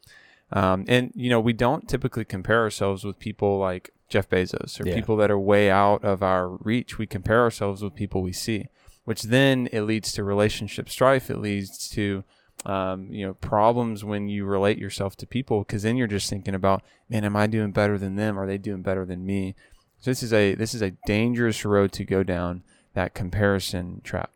Um, 0.53 0.85
and 0.89 1.13
you 1.15 1.31
know 1.31 1.41
we 1.41 1.53
don't 1.53 1.89
typically 1.89 2.25
compare 2.25 2.61
ourselves 2.61 3.05
with 3.05 3.19
people 3.19 3.59
like 3.59 3.91
Jeff 4.09 4.29
Bezos 4.29 4.81
or 4.81 4.87
Yeah. 4.89 4.95
people 4.95 5.17
that 5.17 5.31
are 5.31 5.39
way 5.39 5.71
out 5.71 6.05
of 6.05 6.23
our 6.23 6.49
reach. 6.49 6.99
We 6.99 7.07
compare 7.07 7.41
ourselves 7.41 7.83
with 7.83 7.95
people 7.95 8.21
we 8.21 8.33
see, 8.33 8.67
which 9.05 9.23
then 9.23 9.69
it 9.73 9.83
leads 9.83 10.13
to 10.15 10.25
relationship 10.25 10.89
strife. 10.91 11.31
It 11.31 11.39
leads 11.39 11.89
to 11.91 12.25
um, 12.65 13.13
you 13.13 13.27
know 13.27 13.35
problems 13.35 14.05
when 14.05 14.29
you 14.29 14.45
relate 14.45 14.79
yourself 14.79 15.17
to 15.17 15.27
people 15.27 15.61
because 15.61 15.83
then 15.83 15.97
you're 15.97 16.07
just 16.07 16.31
thinking 16.31 16.55
about 16.55 16.83
man, 17.09 17.25
am 17.25 17.37
I 17.37 17.47
doing 17.47 17.73
better 17.73 17.99
than 17.99 18.17
them? 18.17 18.39
Are 18.39 18.47
they 18.47 18.59
doing 18.59 18.83
better 18.83 19.05
than 19.05 19.27
me? 19.27 19.55
So 20.01 20.11
this 20.11 20.23
is 20.23 20.33
a 20.33 20.55
this 20.55 20.75
is 20.75 20.83
a 20.83 20.93
dangerous 21.07 21.65
road 21.65 21.93
to 21.93 22.05
go 22.05 22.23
down. 22.23 22.63
That 22.95 23.15
comparison 23.15 24.03
trap. 24.05 24.31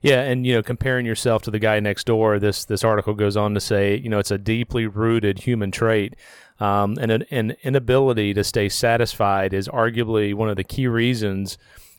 Yeah, 0.00 0.22
and 0.22 0.46
you 0.46 0.54
know, 0.54 0.62
comparing 0.62 1.04
yourself 1.04 1.42
to 1.42 1.50
the 1.50 1.58
guy 1.58 1.78
next 1.78 2.06
door. 2.06 2.38
This 2.38 2.64
this 2.64 2.82
article 2.82 3.12
goes 3.12 3.36
on 3.36 3.52
to 3.52 3.60
say, 3.60 3.96
you 3.96 4.08
know, 4.08 4.18
it's 4.18 4.30
a 4.30 4.38
deeply 4.38 4.86
rooted 4.86 5.40
human 5.40 5.70
trait, 5.70 6.16
um, 6.58 6.96
and 6.98 7.10
an, 7.10 7.24
an 7.30 7.56
inability 7.62 8.32
to 8.32 8.44
stay 8.44 8.70
satisfied 8.70 9.52
is 9.52 9.68
arguably 9.68 10.32
one 10.32 10.48
of 10.48 10.56
the 10.56 10.64
key 10.64 10.86
reasons 10.86 11.58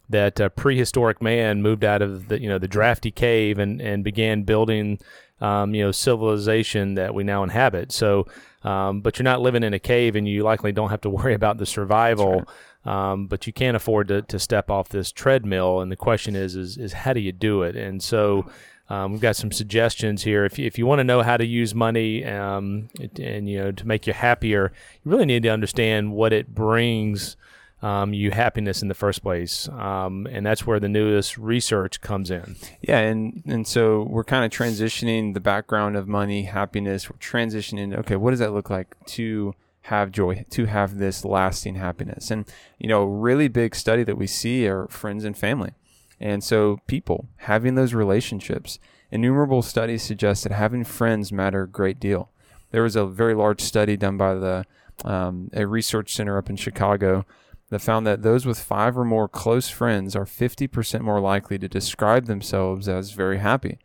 that 0.10 0.56
prehistoric 0.56 1.22
man 1.22 1.62
moved 1.62 1.84
out 1.84 2.02
of 2.02 2.28
the 2.28 2.42
you 2.42 2.50
know 2.50 2.58
the 2.58 2.68
drafty 2.68 3.12
cave 3.12 3.60
and 3.60 3.80
and 3.80 4.04
began 4.04 4.44
building, 4.44 4.98
um, 5.42 5.74
you 5.74 5.84
know, 5.84 5.92
civilization 5.92 6.96
that 6.96 7.14
we 7.14 7.24
now 7.24 7.44
inhabit. 7.44 7.92
So, 7.92 8.28
um, 8.64 9.02
but 9.02 9.18
you're 9.18 9.24
not 9.24 9.42
living 9.42 9.64
in 9.64 9.74
a 9.74 9.80
cave, 9.80 10.16
and 10.16 10.28
you 10.28 10.44
likely 10.44 10.72
don't 10.72 10.90
have 10.90 11.02
to 11.02 11.10
worry 11.20 11.34
about 11.34 11.58
the 11.58 11.66
survival. 11.66 12.44
Um, 12.86 13.28
but 13.28 13.46
you 13.46 13.52
can't 13.52 13.76
afford 13.76 14.08
to, 14.08 14.22
to 14.24 14.40
step 14.40 14.72
off 14.72 14.88
this 14.90 15.12
treadmill. 15.12 15.82
And 15.82 15.92
the 15.92 15.98
question 15.98 16.36
is, 16.36 16.56
is, 16.56 16.78
is 16.78 16.94
how 16.94 17.12
do 17.12 17.20
you 17.20 17.34
do 17.34 17.62
it? 17.64 17.76
And 17.76 18.02
so 18.02 18.50
um, 18.90 19.12
we've 19.12 19.22
got 19.22 19.36
some 19.36 19.52
suggestions 19.52 20.24
here. 20.24 20.46
If 20.46 20.58
you, 20.58 20.66
if 20.66 20.78
you 20.78 20.86
want 20.86 21.00
to 21.00 21.04
know 21.04 21.22
how 21.22 21.36
to 21.38 21.46
use 21.46 21.76
money 21.76 22.26
um, 22.26 22.90
it- 23.00 23.20
and 23.20 23.50
you 23.50 23.60
know 23.60 23.72
to 23.72 23.86
make 23.88 24.08
you 24.08 24.14
happier, 24.14 24.72
you 25.04 25.12
really 25.12 25.26
need 25.26 25.44
to 25.44 25.50
understand 25.50 26.14
what 26.14 26.32
it 26.34 26.56
brings 26.56 27.36
um, 27.82 28.14
you 28.14 28.32
happiness 28.32 28.82
in 28.82 28.88
the 28.88 28.94
first 28.94 29.22
place. 29.22 29.70
Um, 29.70 30.28
and 30.30 30.46
that's 30.46 30.68
where 30.68 30.80
the 30.80 30.90
newest 30.90 31.38
research 31.38 32.02
comes 32.02 32.30
in. 32.30 32.56
Yeah, 32.82 33.00
and 33.00 33.42
and 33.46 33.68
so 33.68 34.04
we're 34.04 34.24
kind 34.24 34.46
of 34.46 34.52
transitioning 34.52 35.34
the 35.34 35.40
background 35.40 35.96
of 35.96 36.08
money, 36.08 36.44
happiness. 36.44 37.10
We're 37.10 37.18
transitioning. 37.18 37.98
Okay, 37.98 38.16
what 38.16 38.32
does 38.32 38.40
that 38.40 38.54
look 38.54 38.70
like 38.70 38.96
to 39.08 39.54
have 39.84 40.12
joy, 40.12 40.46
to 40.50 40.66
have 40.66 40.98
this 40.98 41.24
lasting 41.24 41.76
happiness? 41.76 42.32
And 42.32 42.46
you 42.78 42.90
know, 42.90 43.04
really 43.04 43.48
big 43.48 43.76
study 43.76 44.04
that 44.04 44.18
we 44.18 44.28
see 44.28 44.68
are 44.68 44.88
friends 44.88 45.24
and 45.24 45.38
family, 45.38 45.72
and 46.20 46.44
so 46.44 46.80
people 46.88 47.28
having 47.38 47.76
those 47.76 47.94
relationships. 47.94 48.80
Innumerable 49.12 49.64
studies 49.64 50.04
suggest 50.04 50.44
that 50.44 50.52
having 50.52 50.84
friends 50.84 51.32
matter 51.32 51.64
a 51.64 51.68
great 51.68 52.00
deal. 52.00 52.30
There 52.70 52.84
was 52.84 52.96
a 52.96 53.08
very 53.08 53.34
large 53.34 53.60
study 53.60 53.98
done 53.98 54.18
by 54.18 54.36
the 54.36 54.66
um, 55.04 55.50
a 55.54 55.66
research 55.66 56.14
center 56.14 56.38
up 56.38 56.50
in 56.50 56.58
Chicago 56.58 57.26
that 57.70 57.82
found 57.82 58.06
that 58.08 58.24
those 58.24 58.46
with 58.46 58.60
five 58.60 58.98
or 58.98 59.06
more 59.06 59.28
close 59.28 59.70
friends 59.70 60.16
are 60.16 60.26
50% 60.26 61.02
more 61.02 61.20
likely 61.20 61.58
to 61.60 61.68
describe 61.68 62.26
themselves 62.26 62.88
as 62.88 63.12
very 63.12 63.38
happy. 63.40 63.80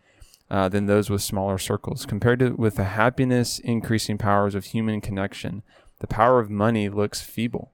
Uh, 0.50 0.68
than 0.68 0.84
those 0.84 1.08
with 1.08 1.22
smaller 1.22 1.56
circles. 1.56 2.04
Compared 2.04 2.38
to 2.38 2.50
with 2.50 2.76
the 2.76 2.84
happiness 2.84 3.58
increasing 3.60 4.18
powers 4.18 4.54
of 4.54 4.66
human 4.66 5.00
connection, 5.00 5.62
the 6.00 6.06
power 6.06 6.38
of 6.38 6.50
money 6.50 6.90
looks 6.90 7.22
feeble. 7.22 7.72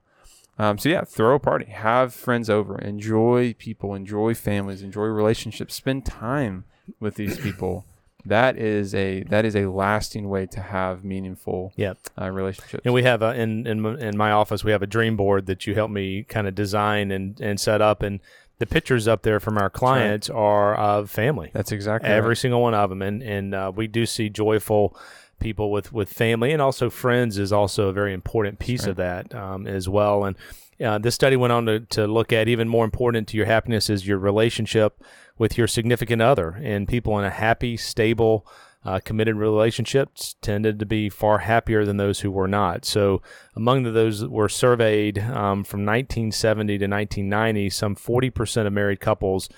Um, 0.57 0.77
so 0.77 0.89
yeah, 0.89 1.03
throw 1.03 1.35
a 1.35 1.39
party, 1.39 1.65
have 1.65 2.13
friends 2.13 2.49
over, 2.49 2.79
enjoy 2.79 3.55
people, 3.59 3.93
enjoy 3.93 4.33
families, 4.33 4.81
enjoy 4.81 5.03
relationships, 5.03 5.75
spend 5.75 6.05
time 6.05 6.63
with 6.99 7.15
these 7.15 7.37
people. 7.39 7.85
That 8.25 8.57
is 8.57 8.93
a 8.95 9.23
that 9.23 9.45
is 9.45 9.55
a 9.55 9.65
lasting 9.67 10.29
way 10.29 10.45
to 10.47 10.61
have 10.61 11.03
meaningful 11.03 11.73
Yep. 11.75 11.97
uh, 12.21 12.29
relationships. 12.29 12.81
And 12.85 12.93
we 12.93 13.03
have 13.03 13.21
a, 13.21 13.33
in 13.33 13.65
in 13.67 13.85
in 13.99 14.17
my 14.17 14.31
office 14.31 14.63
we 14.63 14.71
have 14.71 14.81
a 14.81 14.87
dream 14.87 15.15
board 15.17 15.45
that 15.47 15.65
you 15.67 15.73
help 15.75 15.91
me 15.91 16.23
kind 16.23 16.47
of 16.47 16.55
design 16.55 17.11
and 17.11 17.39
and 17.41 17.59
set 17.59 17.81
up 17.81 18.01
and 18.03 18.19
the 18.59 18.65
pictures 18.67 19.07
up 19.07 19.23
there 19.23 19.39
from 19.39 19.57
our 19.57 19.71
clients 19.71 20.29
are 20.29 20.75
of 20.75 21.09
family. 21.09 21.49
That's 21.51 21.71
exactly 21.71 22.07
Every 22.09 22.29
right. 22.29 22.37
single 22.37 22.61
one 22.61 22.73
of 22.75 22.89
them 22.89 23.01
and 23.01 23.23
and 23.23 23.55
uh, 23.55 23.71
we 23.75 23.87
do 23.87 24.05
see 24.05 24.29
joyful 24.29 24.95
people 25.39 25.71
with 25.71 25.91
with 25.91 26.13
family 26.13 26.51
and 26.51 26.61
also 26.61 26.89
friends 26.91 27.39
is 27.39 27.51
also 27.51 27.87
a 27.87 27.93
very 27.93 28.13
important 28.13 28.59
piece 28.59 28.85
of 28.85 28.97
that 28.97 29.33
um, 29.33 29.65
as 29.65 29.89
well 29.89 30.23
and 30.25 30.35
uh, 30.83 30.97
this 30.97 31.15
study 31.15 31.35
went 31.35 31.53
on 31.53 31.65
to, 31.65 31.79
to 31.81 32.07
look 32.07 32.33
at 32.33 32.47
even 32.47 32.67
more 32.67 32.85
important 32.85 33.27
to 33.29 33.37
your 33.37 33.45
happiness 33.45 33.89
is 33.89 34.07
your 34.07 34.17
relationship 34.17 35.03
with 35.37 35.57
your 35.57 35.67
significant 35.67 36.21
other 36.21 36.59
and 36.61 36.87
people 36.87 37.17
in 37.19 37.25
a 37.25 37.29
happy 37.29 37.77
stable 37.77 38.45
uh, 38.83 38.99
committed 39.03 39.35
relationships 39.35 40.35
tended 40.41 40.79
to 40.79 40.85
be 40.85 41.07
far 41.09 41.39
happier 41.39 41.85
than 41.85 41.97
those 41.97 42.21
who 42.21 42.31
were 42.31 42.47
not. 42.47 42.83
So, 42.83 43.21
among 43.55 43.83
those 43.83 44.21
that 44.21 44.31
were 44.31 44.49
surveyed 44.49 45.19
um, 45.19 45.63
from 45.63 45.85
1970 45.85 46.79
to 46.79 46.87
1990, 46.87 47.69
some 47.69 47.95
40% 47.95 48.65
of 48.65 48.73
married 48.73 48.99
couples 48.99 49.49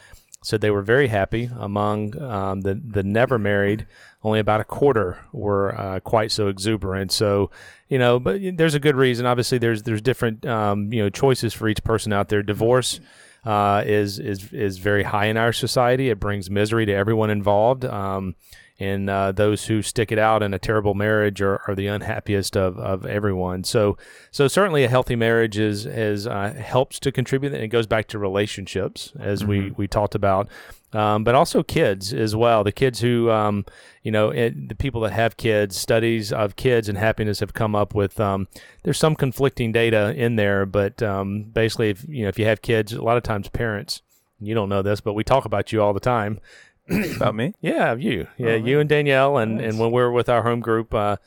said 0.44 0.62
they 0.62 0.72
were 0.72 0.82
very 0.82 1.08
happy. 1.08 1.50
Among 1.58 2.22
um, 2.22 2.62
the 2.62 2.76
the 2.76 3.04
never 3.04 3.40
married, 3.40 3.88
only 4.24 4.40
about 4.40 4.62
a 4.62 4.66
quarter 4.66 5.20
were 5.32 5.78
uh, 5.80 6.00
quite 6.00 6.32
so 6.32 6.48
exuberant. 6.48 7.12
So, 7.12 7.50
you 7.90 7.98
know, 7.98 8.20
but 8.20 8.40
there's 8.56 8.76
a 8.76 8.80
good 8.80 8.96
reason. 8.96 9.26
Obviously, 9.26 9.58
there's 9.58 9.84
there's 9.84 10.02
different 10.02 10.46
um, 10.46 10.92
you 10.94 11.04
know 11.04 11.10
choices 11.10 11.54
for 11.54 11.68
each 11.68 11.84
person 11.84 12.14
out 12.14 12.30
there. 12.30 12.44
Divorce 12.44 13.00
uh, 13.46 13.84
is 13.86 14.20
is 14.20 14.52
is 14.54 14.78
very 14.78 15.04
high 15.04 15.26
in 15.26 15.38
our 15.38 15.54
society. 15.54 16.10
It 16.10 16.20
brings 16.20 16.50
misery 16.50 16.86
to 16.86 16.94
everyone 16.94 17.30
involved. 17.30 17.86
Um, 17.86 18.36
and 18.84 19.10
uh, 19.10 19.32
those 19.32 19.66
who 19.66 19.82
stick 19.82 20.12
it 20.12 20.20
out 20.20 20.44
in 20.44 20.54
a 20.54 20.60
terrible 20.60 20.94
marriage 20.94 21.42
are, 21.42 21.62
are 21.68 21.75
the 21.75 21.88
unhappiest 21.88 22.58
of, 22.58 22.78
of 22.78 23.06
everyone. 23.06 23.63
So, 23.63 23.98
so 24.30 24.50
certainly 24.50 24.84
a 24.84 24.90
healthy 24.90 25.16
marriage 25.16 25.58
is, 25.58 25.86
is 25.86 26.28
uh, 26.28 26.54
helps 26.54 27.00
to 27.00 27.12
contribute, 27.12 27.54
and 27.54 27.63
it 27.63 27.70
goes 27.70 27.88
back 27.88 28.08
to 28.10 28.20
relationships 28.20 29.13
as 29.18 29.46
we, 29.46 29.72
we 29.72 29.88
talked 29.88 30.16
about, 30.16 30.50
um, 30.92 31.24
but 31.24 31.34
also 31.34 31.63
kids 31.63 32.13
as 32.13 32.36
well. 32.36 32.66
The 32.66 32.74
kids 32.74 33.00
who, 33.00 33.32
um, 33.32 33.66
you 34.02 34.12
know, 34.12 34.32
it, 34.32 34.68
the 34.68 34.75
people 34.75 35.00
that 35.02 35.13
have 35.13 35.38
kids, 35.38 35.78
studies 35.78 36.34
of 36.34 36.58
kids 36.58 36.90
and 36.90 36.98
happiness 36.98 37.40
have 37.40 37.54
come 37.54 37.75
up 37.75 37.96
with. 37.96 38.20
Um, 38.20 38.50
there's 38.84 39.00
some 39.00 39.16
conflicting 39.16 39.72
data 39.72 40.13
in 40.16 40.36
there, 40.36 40.66
but 40.66 41.02
um, 41.02 41.44
basically, 41.44 41.90
if 41.90 42.06
you 42.08 42.24
know, 42.24 42.30
if 42.30 42.38
you 42.38 42.46
have 42.46 42.62
kids, 42.62 42.92
a 42.92 43.02
lot 43.02 43.18
of 43.18 43.24
times 43.24 43.48
parents. 43.50 44.02
You 44.40 44.54
don't 44.54 44.68
know 44.68 44.82
this, 44.82 45.00
but 45.00 45.13
we 45.13 45.24
talk 45.24 45.46
about 45.46 45.72
you 45.72 45.82
all 45.82 45.94
the 45.94 46.02
time. 46.02 46.42
about 47.16 47.36
me. 47.36 47.54
Yeah, 47.62 47.94
you. 47.96 48.28
Yeah, 48.38 48.52
Oh, 48.52 48.56
you 48.56 48.80
and 48.80 48.90
Danielle, 48.90 49.38
and, 49.38 49.58
Nice. 49.58 49.70
and 49.72 49.80
when 49.80 49.92
we're 49.92 50.12
with 50.12 50.30
our 50.30 50.44
home 50.44 50.60
group, 50.60 50.94
uh, 50.94 51.18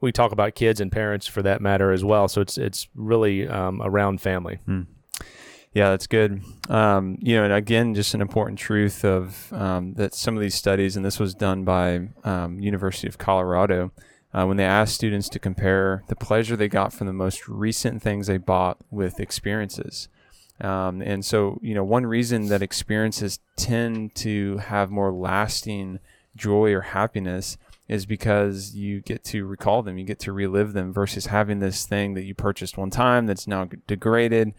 we 0.00 0.12
talk 0.12 0.32
about 0.32 0.54
kids 0.54 0.80
and 0.80 0.90
parents 0.90 1.26
for 1.26 1.42
that 1.42 1.60
matter 1.60 1.90
as 1.92 2.04
well. 2.04 2.28
So 2.28 2.40
it's 2.40 2.56
it's 2.56 2.88
really 2.94 3.46
um, 3.48 3.82
around 3.82 4.20
family. 4.20 4.58
Yeah, 5.72 5.90
that's 5.90 6.06
good. 6.08 6.42
Um, 6.68 7.16
you 7.20 7.36
know, 7.36 7.44
and 7.44 7.52
again, 7.52 7.94
just 7.94 8.12
an 8.14 8.20
important 8.20 8.58
truth 8.58 9.04
of 9.04 9.52
um, 9.52 9.94
that 9.94 10.14
some 10.14 10.36
of 10.36 10.40
these 10.40 10.54
studies, 10.56 10.96
and 10.96 11.04
this 11.04 11.20
was 11.20 11.32
done 11.34 11.64
by 11.64 12.08
um, 12.24 12.58
University 12.58 13.06
of 13.06 13.18
Colorado, 13.18 13.92
uh, 14.34 14.46
when 14.46 14.56
they 14.56 14.64
asked 14.64 14.94
students 14.96 15.28
to 15.28 15.38
compare 15.38 16.02
the 16.08 16.16
pleasure 16.16 16.56
they 16.56 16.66
got 16.68 16.92
from 16.92 17.06
the 17.06 17.12
most 17.12 17.46
recent 17.46 18.02
things 18.02 18.26
they 18.26 18.36
bought 18.38 18.78
with 18.90 19.20
experiences. 19.20 20.08
Um, 20.60 21.00
and 21.00 21.24
so, 21.24 21.58
you 21.62 21.74
know, 21.74 21.84
one 21.84 22.06
reason 22.06 22.48
that 22.48 22.62
experiences 22.62 23.38
tend 23.56 24.14
to 24.16 24.58
have 24.58 24.90
more 24.90 25.12
lasting 25.12 26.00
joy 26.36 26.72
or 26.72 26.82
happiness 26.82 27.56
is 27.88 28.06
because 28.06 28.74
you 28.74 29.00
get 29.00 29.24
to 29.24 29.44
recall 29.46 29.82
them, 29.82 29.98
you 29.98 30.04
get 30.04 30.20
to 30.20 30.32
relive 30.32 30.74
them 30.74 30.92
versus 30.92 31.26
having 31.26 31.58
this 31.58 31.86
thing 31.86 32.14
that 32.14 32.24
you 32.24 32.34
purchased 32.34 32.78
one 32.78 32.90
time 32.90 33.26
that's 33.26 33.48
now 33.48 33.68
degraded. 33.86 34.54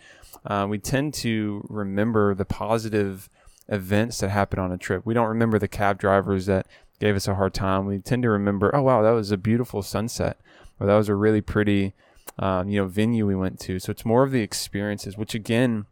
Uh, 0.45 0.65
we 0.69 0.77
tend 0.77 1.13
to 1.13 1.65
remember 1.69 2.35
the 2.35 2.45
positive 2.45 3.29
events 3.69 4.19
that 4.19 4.29
happen 4.29 4.59
on 4.59 4.71
a 4.71 4.77
trip. 4.77 5.05
We 5.05 5.13
don't 5.13 5.29
remember 5.29 5.59
the 5.59 5.69
cab 5.69 5.97
drivers 5.97 6.45
that 6.47 6.67
gave 6.99 7.15
us 7.15 7.27
a 7.27 7.35
hard 7.35 7.53
time. 7.53 7.85
We 7.85 7.99
tend 7.99 8.23
to 8.23 8.29
remember, 8.29 8.75
oh 8.75 8.81
wow, 8.81 9.01
that 9.01 9.11
was 9.11 9.31
a 9.31 9.37
beautiful 9.37 9.81
sunset, 9.81 10.37
or 10.79 10.87
that 10.87 10.95
was 10.95 11.07
a 11.07 11.15
really 11.15 11.41
pretty, 11.41 11.93
um, 12.37 12.67
you 12.67 12.81
know, 12.81 12.87
venue 12.87 13.25
we 13.25 13.35
went 13.35 13.59
to. 13.61 13.79
So 13.79 13.91
it's 13.91 14.03
more 14.05 14.23
of 14.23 14.31
the 14.31 14.41
experiences, 14.41 15.15
which 15.15 15.33
again 15.33 15.85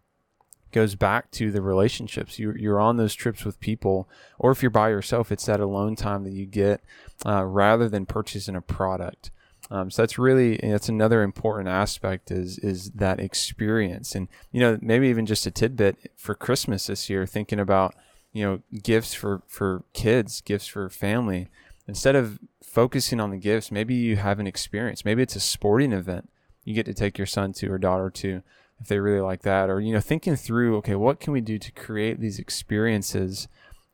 goes 0.71 0.95
back 0.95 1.31
to 1.31 1.51
the 1.51 1.61
relationships. 1.61 2.39
You, 2.39 2.53
you're 2.53 2.79
on 2.79 2.97
those 2.97 3.15
trips 3.15 3.45
with 3.45 3.59
people, 3.59 4.07
or 4.37 4.51
if 4.51 4.61
you're 4.61 4.69
by 4.69 4.89
yourself, 4.89 5.31
it's 5.31 5.45
that 5.45 5.59
alone 5.59 5.95
time 5.95 6.23
that 6.23 6.33
you 6.33 6.45
get 6.45 6.81
uh, 7.25 7.43
rather 7.45 7.89
than 7.89 8.05
purchasing 8.05 8.55
a 8.55 8.61
product. 8.61 9.31
Um, 9.71 9.91
so 9.91 10.01
that's 10.01 10.17
really 10.17 10.57
that's 10.57 10.89
another 10.89 11.21
important 11.21 11.69
aspect 11.69 12.31
is 12.31 12.57
is 12.59 12.91
that 12.91 13.19
experience, 13.19 14.15
and 14.15 14.27
you 14.51 14.59
know 14.59 14.79
maybe 14.81 15.07
even 15.09 15.25
just 15.25 15.45
a 15.45 15.51
tidbit 15.51 16.11
for 16.15 16.33
Christmas 16.33 16.87
this 16.87 17.09
year, 17.09 17.25
thinking 17.25 17.59
about 17.59 17.93
you 18.31 18.43
know 18.43 18.61
gifts 18.81 19.13
for 19.13 19.43
for 19.47 19.83
kids, 19.93 20.41
gifts 20.41 20.67
for 20.67 20.89
family. 20.89 21.49
Instead 21.87 22.15
of 22.15 22.39
focusing 22.63 23.19
on 23.19 23.31
the 23.31 23.37
gifts, 23.37 23.71
maybe 23.71 23.95
you 23.95 24.15
have 24.15 24.39
an 24.39 24.47
experience. 24.47 25.03
Maybe 25.03 25.23
it's 25.23 25.35
a 25.35 25.39
sporting 25.39 25.91
event 25.91 26.29
you 26.63 26.75
get 26.75 26.85
to 26.85 26.93
take 26.93 27.17
your 27.17 27.27
son 27.27 27.51
to 27.53 27.71
or 27.71 27.79
daughter 27.79 28.11
to 28.11 28.43
if 28.79 28.87
they 28.87 28.99
really 28.99 29.21
like 29.21 29.41
that 29.41 29.69
or 29.69 29.79
you 29.79 29.93
know 29.93 29.99
thinking 29.99 30.35
through 30.35 30.77
okay 30.77 30.95
what 30.95 31.19
can 31.19 31.33
we 31.33 31.41
do 31.41 31.57
to 31.57 31.71
create 31.71 32.19
these 32.19 32.39
experiences 32.39 33.47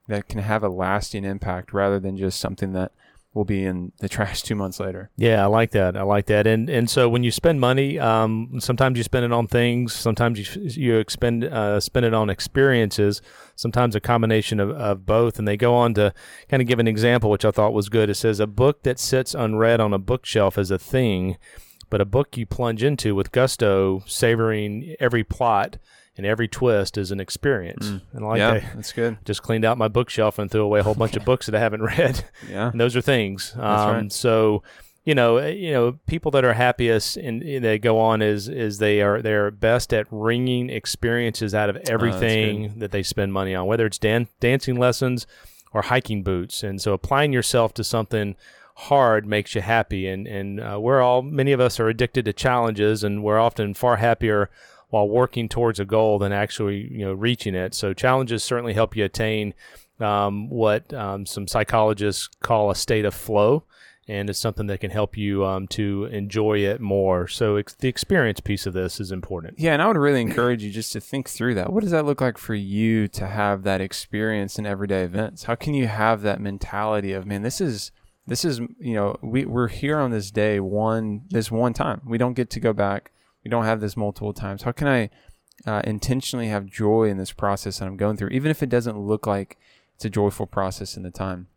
that 0.08 0.28
can 0.28 0.40
have 0.40 0.64
a 0.64 0.70
lasting 0.70 1.26
impact 1.26 1.74
rather 1.74 2.00
than 2.00 2.18
just 2.18 2.40
something 2.40 2.74
that 2.74 2.92
will 3.36 3.46
be 3.46 3.66
in 3.66 3.92
the 4.00 4.10
trash 4.16 4.42
two 4.42 4.56
months 4.56 4.80
later 4.80 5.12
Yeah, 5.18 5.44
I 5.44 5.46
like 5.46 5.72
that. 5.72 5.96
I 5.96 6.02
like 6.02 6.26
that. 6.28 6.48
And 6.48 6.70
and 6.70 6.90
so 6.90 7.08
when 7.08 7.24
you 7.24 7.32
spend 7.32 7.60
money, 7.60 8.00
um, 8.00 8.60
sometimes 8.60 8.98
you 8.98 9.04
spend 9.04 9.26
it 9.26 9.34
on 9.34 9.46
things. 9.46 9.94
Sometimes 9.94 10.40
you 10.40 10.62
you 10.64 10.96
expend 10.98 11.44
uh, 11.44 11.80
spend 11.80 12.06
it 12.06 12.14
on 12.14 12.30
experiences. 12.30 13.22
Sometimes 13.56 13.96
a 13.96 14.00
combination 14.00 14.60
of, 14.60 14.72
of 14.72 15.06
both. 15.06 15.38
And 15.38 15.48
they 15.48 15.58
go 15.58 15.76
on 15.76 15.94
to 15.96 16.14
kind 16.50 16.62
of 16.62 16.68
give 16.68 16.80
an 16.80 16.88
example, 16.88 17.30
which 17.30 17.46
I 17.46 17.52
thought 17.52 17.74
was 17.74 17.90
good. 17.90 18.10
It 18.10 18.16
says 18.16 18.40
a 18.40 18.48
book 18.48 18.84
that 18.84 19.00
sits 19.00 19.36
unread 19.36 19.80
on 19.80 19.94
a 19.94 20.00
bookshelf 20.00 20.58
is 20.58 20.72
a 20.72 20.80
thing, 20.80 21.38
but 21.90 22.02
a 22.02 22.06
book 22.06 22.38
you 22.38 22.46
plunge 22.46 22.84
into 22.84 23.16
with 23.16 23.32
gusto, 23.32 24.04
savoring 24.06 24.96
every 25.00 25.24
plot 25.24 25.78
and 26.18 26.26
every 26.26 26.48
twist, 26.48 26.98
is 26.98 27.12
an 27.12 27.20
experience. 27.20 27.88
And 28.14 28.26
like 28.26 28.38
yeah 28.38 28.60
that. 28.60 28.76
that's 28.76 28.94
good 28.94 29.18
Just 29.26 29.44
cleaned 29.44 29.66
out 29.66 29.78
my 29.78 29.88
bookshelf 29.88 30.40
and 30.40 30.50
threw 30.50 30.62
away 30.62 30.80
a 30.80 30.84
whole 30.84 30.96
bunch 30.96 31.16
of 31.16 31.26
books 31.32 31.46
that 31.46 31.56
I 31.56 31.60
haven't 31.60 31.82
read 31.84 32.26
yeah 32.50 32.72
and 32.72 32.80
those 32.80 32.96
are 32.96 33.02
things. 33.02 33.54
Um, 33.56 33.62
right. 33.62 34.12
So, 34.12 34.64
you 35.04 35.14
know, 35.14 35.38
uh, 35.38 35.48
you 35.48 35.72
know, 35.72 36.00
people 36.08 36.32
that 36.32 36.44
are 36.44 36.54
happiest 36.54 37.18
and 37.18 37.44
and 37.44 37.64
they 37.64 37.78
go 37.78 38.00
on 38.00 38.22
is 38.22 38.48
is 38.50 38.80
they 38.80 39.02
are 39.02 39.22
they're 39.22 39.52
best 39.52 39.94
at 39.94 40.08
wringing 40.10 40.70
experiences 40.70 41.54
out 41.54 41.70
of 41.70 41.78
everything 41.88 42.80
that 42.80 42.92
they 42.92 43.04
spend 43.04 43.32
money 43.32 43.54
on, 43.54 43.68
whether 43.68 43.86
it's 43.86 44.00
dan- 44.00 44.28
dancing 44.40 44.78
lessons 44.78 45.28
or 45.74 45.84
hiking 45.84 46.24
boots. 46.24 46.64
And 46.64 46.82
so, 46.82 46.94
applying 46.94 47.34
yourself 47.34 47.74
to 47.76 47.84
something 47.84 48.36
hard 48.76 49.26
makes 49.26 49.56
you 49.56 49.62
happy. 49.62 50.08
And 50.08 50.28
and 50.28 50.60
uh, 50.60 50.80
we're 50.80 51.02
all 51.02 51.22
many 51.22 51.52
of 51.52 51.60
us 51.60 51.80
are 51.80 51.88
addicted 51.88 52.26
to 52.26 52.34
challenges, 52.34 53.04
and 53.04 53.24
we're 53.24 53.40
often 53.40 53.74
far 53.74 53.98
happier 53.98 54.50
while 54.90 55.10
working 55.10 55.50
towards 55.50 55.80
a 55.80 55.86
goal 55.86 56.20
than 56.20 56.32
actually 56.32 56.88
you 56.92 57.06
know 57.06 57.14
reaching 57.14 57.56
it. 57.56 57.74
So 57.74 57.94
challenges 57.94 58.44
certainly 58.44 58.74
help 58.74 58.96
you 58.96 59.04
attain 59.04 59.54
um, 60.00 60.50
what 60.50 60.94
um, 60.94 61.26
some 61.26 61.48
psychologists 61.48 62.28
call 62.42 62.70
a 62.70 62.76
state 62.76 63.06
of 63.06 63.14
flow, 63.14 63.64
and 64.10 64.30
it's 64.30 64.40
something 64.40 64.68
that 64.68 64.82
can 64.82 64.92
help 64.92 65.16
you 65.18 65.46
um, 65.46 65.68
to 65.70 66.06
enjoy 66.12 66.60
it 66.60 66.82
more. 66.82 67.28
So 67.28 67.62
the 67.80 67.88
experience 67.88 68.42
piece 68.42 68.66
of 68.66 68.74
this 68.74 69.00
is 69.00 69.12
important. 69.12 69.58
yeah 69.58 69.72
and 69.74 69.82
i 69.82 69.88
would 69.88 69.96
really 69.98 70.22
encourage 70.22 70.64
you 70.64 70.70
just 70.72 70.92
to 70.94 71.00
think 71.00 71.30
through 71.30 71.56
that 71.56 71.72
what 71.72 71.82
does 71.82 71.92
that 71.92 72.06
look 72.06 72.20
like 72.20 72.38
for 72.38 72.54
you 72.56 73.08
to 73.08 73.26
have 73.26 73.64
that 73.64 73.80
experience 73.80 74.60
in 74.60 74.66
everyday 74.66 75.04
events 75.04 75.46
how 75.46 75.56
can 75.56 75.74
you 75.74 75.88
have 75.88 76.22
that 76.22 76.42
mentality 76.42 77.14
of 77.14 77.26
man 77.26 77.42
this 77.42 77.62
is 77.62 77.92
this 78.28 78.46
is 78.46 78.60
you 78.80 78.94
know 78.94 79.18
we, 79.22 79.46
we're 79.46 79.68
here 79.68 80.00
on 80.00 80.12
this 80.12 80.32
day 80.32 80.60
one 80.60 81.24
this 81.30 81.52
one 81.52 81.74
time. 81.74 82.02
We 82.06 82.18
don't 82.18 82.34
get 82.34 82.50
to 82.52 82.60
go 82.60 82.74
back. 82.74 83.12
We 83.44 83.52
don't 83.52 83.66
have 83.66 83.82
this 83.82 83.96
multiple 83.96 84.34
times. 84.34 84.64
How 84.64 84.72
can 84.72 84.88
i 84.88 85.10
uh, 85.66 85.82
intentionally 85.86 86.48
have 86.48 86.66
joy 86.66 87.06
in 87.06 87.18
this 87.18 87.32
process 87.32 87.80
that 87.80 87.86
i'm 87.86 87.96
going 87.96 88.18
through 88.18 88.28
even 88.28 88.52
if 88.52 88.62
it 88.62 88.68
doesn't 88.68 89.00
look 89.00 89.26
like 89.26 89.58
it's 89.96 90.04
a 90.04 90.10
joyful 90.10 90.46
process 90.48 90.98
in 90.98 91.04
the 91.04 91.12
time? 91.12 91.48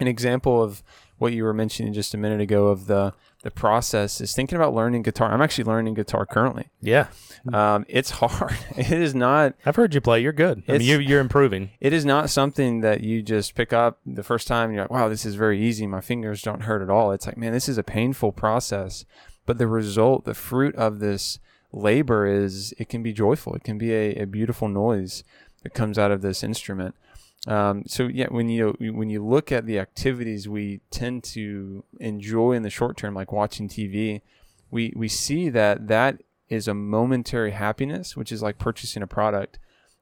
An 0.00 0.08
example 0.08 0.62
of 0.62 0.82
what 1.18 1.32
you 1.32 1.44
were 1.44 1.54
mentioning 1.54 1.92
just 1.92 2.14
a 2.14 2.16
minute 2.18 2.40
ago 2.40 2.68
of 2.68 2.86
the 2.86 3.12
the 3.42 3.50
process 3.50 4.20
is 4.20 4.34
thinking 4.34 4.56
about 4.56 4.74
learning 4.74 5.02
guitar. 5.02 5.30
I'm 5.30 5.40
actually 5.40 5.64
learning 5.64 5.94
guitar 5.94 6.26
currently. 6.26 6.68
Yeah, 6.80 7.08
Um, 7.52 7.86
it's 7.88 8.10
hard. 8.10 8.56
It 8.76 8.90
is 8.90 9.14
not. 9.14 9.54
I've 9.64 9.76
heard 9.76 9.94
you 9.94 10.00
play. 10.00 10.20
You're 10.20 10.32
good. 10.32 10.64
I 10.68 10.72
mean, 10.72 10.80
you, 10.80 10.98
you're 10.98 11.20
improving. 11.20 11.70
It 11.80 11.92
is 11.92 12.04
not 12.04 12.28
something 12.28 12.80
that 12.80 13.02
you 13.02 13.22
just 13.22 13.54
pick 13.54 13.72
up 13.72 14.00
the 14.04 14.24
first 14.24 14.48
time 14.48 14.72
you're 14.72 14.82
like, 14.82 14.90
wow, 14.90 15.08
this 15.08 15.24
is 15.24 15.36
very 15.36 15.62
easy. 15.62 15.86
My 15.86 16.00
fingers 16.00 16.42
don't 16.42 16.62
hurt 16.62 16.82
at 16.82 16.90
all. 16.90 17.12
It's 17.12 17.26
like, 17.26 17.36
man, 17.36 17.52
this 17.52 17.68
is 17.68 17.78
a 17.78 17.84
painful 17.84 18.32
process. 18.32 19.04
But 19.44 19.58
the 19.58 19.68
result, 19.68 20.24
the 20.24 20.34
fruit 20.34 20.74
of 20.74 20.98
this 20.98 21.38
labor 21.72 22.26
is 22.26 22.74
it 22.78 22.88
can 22.88 23.02
be 23.04 23.12
joyful. 23.12 23.54
It 23.54 23.62
can 23.62 23.78
be 23.78 23.92
a, 23.94 24.22
a 24.22 24.26
beautiful 24.26 24.66
noise 24.68 25.22
that 25.62 25.72
comes 25.74 25.98
out 25.98 26.10
of 26.10 26.20
this 26.20 26.42
instrument. 26.42 26.96
Um, 27.46 27.84
so 27.86 28.08
yeah, 28.08 28.26
when 28.28 28.48
you 28.48 28.74
when 28.78 29.08
you 29.08 29.24
look 29.24 29.52
at 29.52 29.66
the 29.66 29.78
activities 29.78 30.48
we 30.48 30.80
tend 30.90 31.22
to 31.24 31.84
enjoy 32.00 32.52
in 32.52 32.62
the 32.62 32.70
short 32.70 32.96
term, 32.96 33.14
like 33.14 33.32
watching 33.32 33.68
TV, 33.68 34.22
we 34.70 34.92
we 34.96 35.08
see 35.08 35.48
that 35.50 35.88
that 35.88 36.22
is 36.48 36.68
a 36.68 36.74
momentary 36.74 37.52
happiness, 37.52 38.16
which 38.16 38.32
is 38.32 38.42
like 38.42 38.58
purchasing 38.58 39.02
a 39.02 39.06
product 39.06 39.58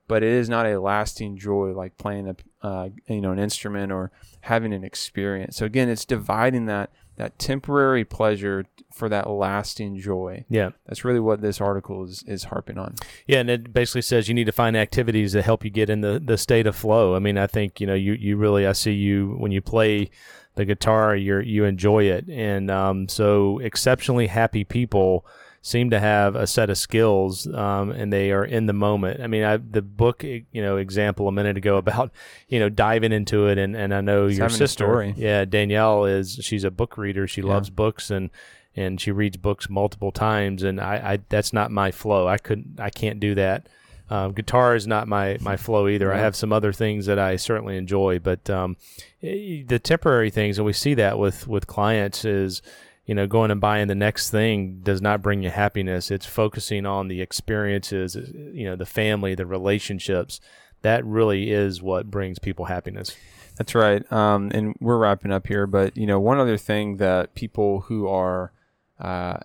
but 0.06 0.22
it 0.22 0.30
is 0.30 0.48
not 0.48 0.66
a 0.66 0.80
lasting 0.80 1.36
joy 1.36 1.72
like 1.72 1.96
playing 1.96 2.28
a 2.28 2.66
uh, 2.66 2.88
you 3.08 3.20
know 3.20 3.32
an 3.32 3.38
instrument 3.38 3.92
or 3.92 4.10
having 4.42 4.72
an 4.72 4.84
experience. 4.84 5.56
So 5.56 5.66
again, 5.66 5.88
it's 5.88 6.04
dividing 6.04 6.66
that 6.66 6.90
that 7.16 7.38
temporary 7.38 8.04
pleasure 8.04 8.66
for 8.92 9.08
that 9.08 9.28
lasting 9.28 9.98
joy. 9.98 10.44
Yeah. 10.48 10.70
That's 10.86 11.04
really 11.04 11.20
what 11.20 11.40
this 11.40 11.60
article 11.60 12.04
is 12.04 12.22
is 12.26 12.44
harping 12.44 12.78
on. 12.78 12.94
Yeah, 13.26 13.40
and 13.40 13.50
it 13.50 13.72
basically 13.72 14.02
says 14.02 14.28
you 14.28 14.34
need 14.34 14.44
to 14.44 14.52
find 14.52 14.76
activities 14.76 15.32
that 15.32 15.42
help 15.42 15.64
you 15.64 15.70
get 15.70 15.90
in 15.90 16.00
the, 16.00 16.20
the 16.24 16.38
state 16.38 16.66
of 16.66 16.76
flow. 16.76 17.14
I 17.14 17.18
mean, 17.18 17.38
I 17.38 17.46
think 17.46 17.80
you 17.80 17.86
know 17.86 17.94
you 17.94 18.12
you 18.12 18.36
really 18.36 18.66
I 18.66 18.72
see 18.72 18.92
you 18.92 19.36
when 19.38 19.52
you 19.52 19.60
play 19.60 20.10
the 20.54 20.64
guitar, 20.64 21.16
you 21.16 21.40
you 21.40 21.64
enjoy 21.64 22.04
it, 22.04 22.28
and 22.28 22.70
um, 22.70 23.08
so 23.08 23.58
exceptionally 23.58 24.28
happy 24.28 24.64
people 24.64 25.26
seem 25.66 25.88
to 25.88 25.98
have 25.98 26.36
a 26.36 26.46
set 26.46 26.68
of 26.68 26.76
skills, 26.76 27.46
um, 27.46 27.90
and 27.90 28.12
they 28.12 28.30
are 28.32 28.44
in 28.44 28.66
the 28.66 28.74
moment. 28.74 29.22
I 29.22 29.26
mean, 29.28 29.44
I, 29.44 29.56
the 29.56 29.80
book 29.80 30.22
you 30.22 30.44
know 30.52 30.76
example 30.76 31.26
a 31.26 31.32
minute 31.32 31.56
ago 31.56 31.76
about 31.84 32.12
you 32.48 32.60
know 32.60 32.68
diving 32.68 33.12
into 33.12 33.46
it, 33.48 33.56
and, 33.56 33.74
and 33.74 33.94
I 33.94 34.02
know 34.02 34.26
It's 34.26 34.36
your 34.36 34.50
sister, 34.50 34.84
story. 34.84 35.14
yeah, 35.16 35.46
Danielle 35.46 36.04
is 36.04 36.38
she's 36.42 36.64
a 36.64 36.70
book 36.70 36.98
reader. 36.98 37.26
She 37.26 37.40
Yeah. 37.40 37.48
loves 37.48 37.70
books 37.70 38.10
and 38.10 38.28
and 38.76 39.00
she 39.00 39.10
reads 39.12 39.36
books 39.38 39.70
multiple 39.70 40.10
times 40.12 40.62
and 40.64 40.80
I, 40.80 41.12
I 41.12 41.18
that's 41.28 41.52
not 41.52 41.70
my 41.70 41.92
flow 41.92 42.26
i 42.26 42.38
couldn't 42.38 42.80
i 42.80 42.90
can't 42.90 43.20
do 43.20 43.36
that 43.36 43.68
um, 44.10 44.32
guitar 44.32 44.74
is 44.74 44.84
not 44.84 45.06
my 45.06 45.38
my 45.40 45.56
flow 45.56 45.86
either 45.86 46.12
i 46.12 46.18
have 46.18 46.34
some 46.34 46.52
other 46.52 46.72
things 46.72 47.06
that 47.06 47.16
i 47.16 47.36
certainly 47.36 47.76
enjoy 47.76 48.18
but 48.18 48.50
um, 48.50 48.76
the 49.22 49.78
temporary 49.80 50.28
things 50.30 50.58
and 50.58 50.66
we 50.66 50.72
see 50.72 50.94
that 50.94 51.20
with 51.20 51.46
with 51.46 51.68
clients 51.68 52.24
is 52.24 52.62
you 53.06 53.14
know 53.14 53.26
going 53.26 53.50
and 53.50 53.60
buying 53.60 53.88
the 53.88 53.94
next 53.94 54.30
thing 54.30 54.80
does 54.82 55.02
not 55.02 55.22
bring 55.22 55.42
you 55.42 55.50
happiness. 55.50 56.10
It's 56.10 56.26
focusing 56.26 56.86
on 56.86 57.08
the 57.08 57.20
experiences 57.20 58.16
you 58.16 58.64
know 58.64 58.76
the 58.76 58.86
family 58.86 59.34
the 59.34 59.46
relationships. 59.46 60.40
That 60.82 61.04
really 61.04 61.50
is 61.50 61.80
what 61.80 62.10
brings 62.10 62.38
people 62.38 62.66
happiness. 62.66 63.16
That's 63.56 63.74
right. 63.74 64.10
Um, 64.12 64.50
and 64.52 64.74
we're 64.80 64.98
wrapping 64.98 65.32
up 65.32 65.46
here, 65.46 65.66
but 65.66 65.96
you 65.96 66.06
know, 66.06 66.18
one 66.18 66.38
other 66.38 66.56
thing 66.56 66.96
that 66.96 67.34
people 67.34 67.82
who 67.82 68.08
are 68.08 68.52
uh, 68.98 69.38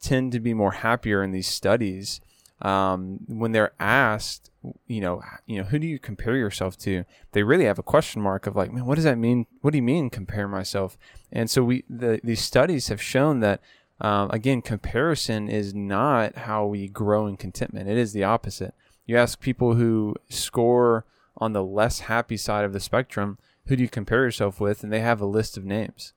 tend 0.00 0.32
to 0.32 0.40
be 0.40 0.54
more 0.54 0.72
happier 0.72 1.22
in 1.22 1.30
these 1.30 1.46
studies, 1.46 2.20
um, 2.62 3.20
when 3.28 3.52
they're 3.52 3.72
asked, 3.78 4.50
you 4.86 5.00
know, 5.00 5.22
you 5.46 5.58
know, 5.58 5.64
who 5.64 5.78
do 5.78 5.86
you 5.86 5.98
compare 5.98 6.36
yourself 6.36 6.76
to? 6.78 7.04
They 7.32 7.42
really 7.42 7.64
have 7.64 7.78
a 7.78 7.82
question 7.82 8.22
mark 8.22 8.46
of 8.46 8.56
like, 8.56 8.72
man, 8.72 8.86
what 8.86 8.96
does 8.96 9.04
that 9.04 9.18
mean? 9.18 9.46
What 9.60 9.72
do 9.72 9.78
you 9.78 9.82
mean 9.82 10.10
compare 10.10 10.48
myself? 10.48 10.96
And 11.32 11.50
so 11.50 11.62
we, 11.62 11.84
the, 11.88 12.20
these 12.22 12.40
studies 12.40 12.88
have 12.88 13.02
shown 13.02 13.40
that. 13.40 13.60
Um, 14.00 14.28
again, 14.32 14.60
comparison 14.60 15.48
is 15.48 15.72
not 15.72 16.36
how 16.36 16.66
we 16.66 16.88
grow 16.88 17.28
in 17.28 17.36
contentment. 17.36 17.88
It 17.88 17.96
is 17.96 18.12
the 18.12 18.24
opposite. 18.24 18.74
You 19.06 19.16
ask 19.16 19.40
people 19.40 19.74
who 19.74 20.16
score 20.28 21.04
on 21.36 21.52
the 21.52 21.62
less 21.62 22.00
happy 22.00 22.36
side 22.36 22.64
of 22.64 22.72
the 22.72 22.80
spectrum, 22.80 23.38
who 23.66 23.76
do 23.76 23.82
you 23.82 23.88
compare 23.88 24.24
yourself 24.24 24.60
with? 24.60 24.82
And 24.82 24.92
they 24.92 25.00
have 25.00 25.20
a 25.20 25.26
list 25.26 25.56
of 25.56 25.64
names 25.64 26.12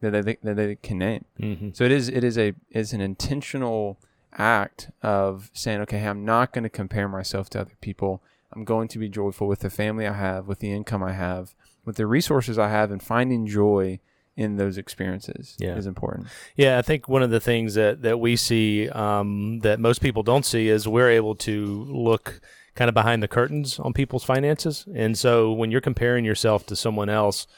that 0.00 0.10
they, 0.10 0.38
that 0.42 0.54
they 0.54 0.76
can 0.76 0.98
name. 0.98 1.24
mm-hmm. 1.40 1.70
So 1.72 1.84
it 1.84 1.92
is 1.92 2.08
it 2.08 2.24
is 2.24 2.38
a 2.38 2.54
is 2.70 2.92
an 2.92 3.00
intentional 3.00 3.98
act 4.36 4.90
of 5.02 5.50
saying, 5.52 5.80
okay, 5.82 6.04
I'm 6.06 6.24
not 6.24 6.52
going 6.52 6.64
to 6.64 6.68
compare 6.68 7.08
myself 7.08 7.48
to 7.50 7.60
other 7.60 7.76
people. 7.80 8.22
I'm 8.52 8.64
going 8.64 8.88
to 8.88 8.98
be 8.98 9.08
joyful 9.08 9.46
with 9.46 9.60
the 9.60 9.70
family 9.70 10.06
I 10.06 10.12
have, 10.14 10.46
with 10.46 10.60
the 10.60 10.72
income 10.72 11.02
I 11.02 11.12
have, 11.12 11.54
with 11.84 11.96
the 11.96 12.06
resources 12.06 12.58
I 12.58 12.68
have, 12.68 12.90
and 12.90 13.02
finding 13.02 13.46
joy 13.46 14.00
in 14.36 14.56
those 14.56 14.78
experiences 14.78 15.56
Yeah. 15.58 15.74
is 15.76 15.86
important. 15.86 16.28
Yeah, 16.54 16.78
I 16.78 16.82
think 16.82 17.08
one 17.08 17.22
of 17.24 17.30
the 17.30 17.40
things 17.40 17.74
that 17.74 18.02
that 18.02 18.20
we 18.20 18.36
see 18.36 18.88
um, 18.90 19.58
that 19.60 19.80
most 19.80 20.00
people 20.00 20.22
don't 20.22 20.44
see 20.46 20.68
is 20.68 20.86
we're 20.86 21.10
able 21.10 21.34
to 21.36 21.84
look 21.88 22.40
kind 22.76 22.88
of 22.88 22.94
behind 22.94 23.20
the 23.22 23.28
curtains 23.28 23.80
on 23.80 23.92
people's 23.92 24.22
finances, 24.22 24.86
and 24.94 25.18
so 25.18 25.52
when 25.52 25.72
you're 25.72 25.80
comparing 25.80 26.24
yourself 26.24 26.64
to 26.66 26.76
someone 26.76 27.08
else, 27.08 27.48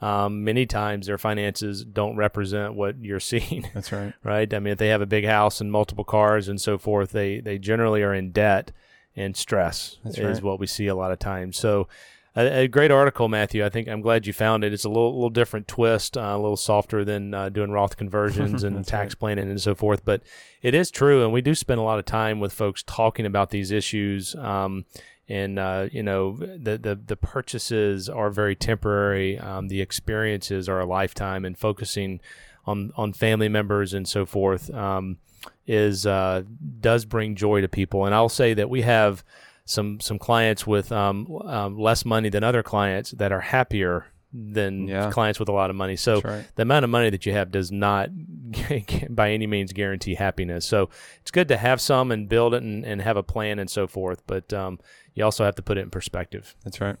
um, 0.00 0.44
many 0.44 0.66
times 0.66 1.06
their 1.06 1.18
finances 1.18 1.84
don't 1.84 2.16
represent 2.16 2.74
what 2.74 2.96
you're 3.02 3.20
seeing. 3.32 3.68
That's 3.74 3.92
right. 3.92 4.14
right? 4.24 4.52
I 4.52 4.58
mean, 4.58 4.72
if 4.72 4.78
they 4.78 4.88
have 4.88 5.02
a 5.02 5.06
big 5.06 5.26
house 5.26 5.60
and 5.60 5.70
multiple 5.70 6.04
cars 6.04 6.48
and 6.48 6.60
so 6.60 6.78
forth, 6.78 7.12
they 7.12 7.40
they 7.40 7.58
generally 7.58 8.02
are 8.02 8.14
in 8.14 8.32
debt 8.32 8.72
and 9.16 9.36
stress 9.36 9.98
That's 10.04 10.18
is 10.18 10.24
right. 10.24 10.42
what 10.42 10.60
we 10.60 10.66
see 10.66 10.86
a 10.86 10.94
lot 10.94 11.12
of 11.12 11.18
times. 11.18 11.58
So. 11.58 11.88
A, 12.36 12.60
a 12.62 12.68
great 12.68 12.92
article, 12.92 13.28
Matthew. 13.28 13.66
I 13.66 13.70
think 13.70 13.88
I'm 13.88 14.02
glad 14.02 14.24
you 14.24 14.32
found 14.32 14.62
it. 14.62 14.72
It's 14.72 14.84
a 14.84 14.88
little, 14.88 15.14
little 15.14 15.30
different 15.30 15.66
twist, 15.66 16.16
uh, 16.16 16.20
a 16.20 16.38
little 16.38 16.56
softer 16.56 17.04
than 17.04 17.34
uh, 17.34 17.48
doing 17.48 17.72
Roth 17.72 17.96
conversions 17.96 18.62
and 18.62 18.86
tax 18.86 19.16
planning 19.16 19.50
and 19.50 19.60
so 19.60 19.74
forth. 19.74 20.04
But 20.04 20.22
it 20.62 20.72
is 20.72 20.92
true, 20.92 21.24
and 21.24 21.32
we 21.32 21.40
do 21.40 21.56
spend 21.56 21.80
a 21.80 21.82
lot 21.82 21.98
of 21.98 22.04
time 22.04 22.38
with 22.38 22.52
folks 22.52 22.84
talking 22.84 23.26
about 23.26 23.50
these 23.50 23.72
issues. 23.72 24.36
Um, 24.36 24.84
and 25.30 25.58
uh, 25.58 25.88
you 25.92 26.02
know, 26.02 26.36
the, 26.36 26.76
the 26.76 27.00
the 27.06 27.16
purchases 27.16 28.08
are 28.08 28.30
very 28.30 28.56
temporary. 28.56 29.38
Um, 29.38 29.68
the 29.68 29.80
experiences 29.80 30.68
are 30.68 30.80
a 30.80 30.84
lifetime, 30.86 31.44
and 31.44 31.56
focusing 31.56 32.20
on 32.66 32.92
on 32.96 33.12
family 33.12 33.48
members 33.48 33.94
and 33.94 34.06
so 34.08 34.26
forth 34.26 34.72
um, 34.74 35.18
is 35.66 36.04
uh, 36.04 36.42
does 36.80 37.04
bring 37.04 37.36
joy 37.36 37.60
to 37.60 37.68
people. 37.68 38.04
And 38.04 38.14
I'll 38.14 38.28
say 38.28 38.54
that 38.54 38.68
we 38.68 38.82
have 38.82 39.24
some 39.64 40.00
some 40.00 40.18
clients 40.18 40.66
with 40.66 40.90
um, 40.90 41.30
um, 41.44 41.78
less 41.78 42.04
money 42.04 42.28
than 42.28 42.42
other 42.42 42.64
clients 42.64 43.12
that 43.12 43.30
are 43.30 43.40
happier 43.40 44.06
than 44.32 44.86
Yeah. 44.86 45.10
clients 45.10 45.40
with 45.40 45.48
a 45.48 45.52
lot 45.52 45.70
of 45.70 45.76
money. 45.76 45.96
So 45.96 46.20
right. 46.20 46.44
the 46.54 46.62
amount 46.62 46.84
of 46.84 46.90
money 46.90 47.10
that 47.10 47.26
you 47.26 47.32
have 47.32 47.50
does 47.50 47.72
not 47.72 48.10
by 49.10 49.32
any 49.32 49.46
means 49.46 49.72
guarantee 49.72 50.14
happiness. 50.14 50.64
So 50.64 50.88
it's 51.20 51.30
good 51.30 51.48
to 51.48 51.56
have 51.56 51.80
some 51.80 52.12
and 52.12 52.28
build 52.28 52.54
it 52.54 52.62
and, 52.62 52.84
and 52.84 53.02
have 53.02 53.16
a 53.16 53.22
plan 53.22 53.58
and 53.58 53.70
so 53.70 53.86
forth. 53.86 54.22
But 54.26 54.52
um, 54.52 54.78
you 55.14 55.24
also 55.24 55.44
have 55.44 55.56
to 55.56 55.62
put 55.62 55.78
it 55.78 55.82
in 55.82 55.90
perspective. 55.90 56.54
That's 56.64 56.80
right. 56.80 56.96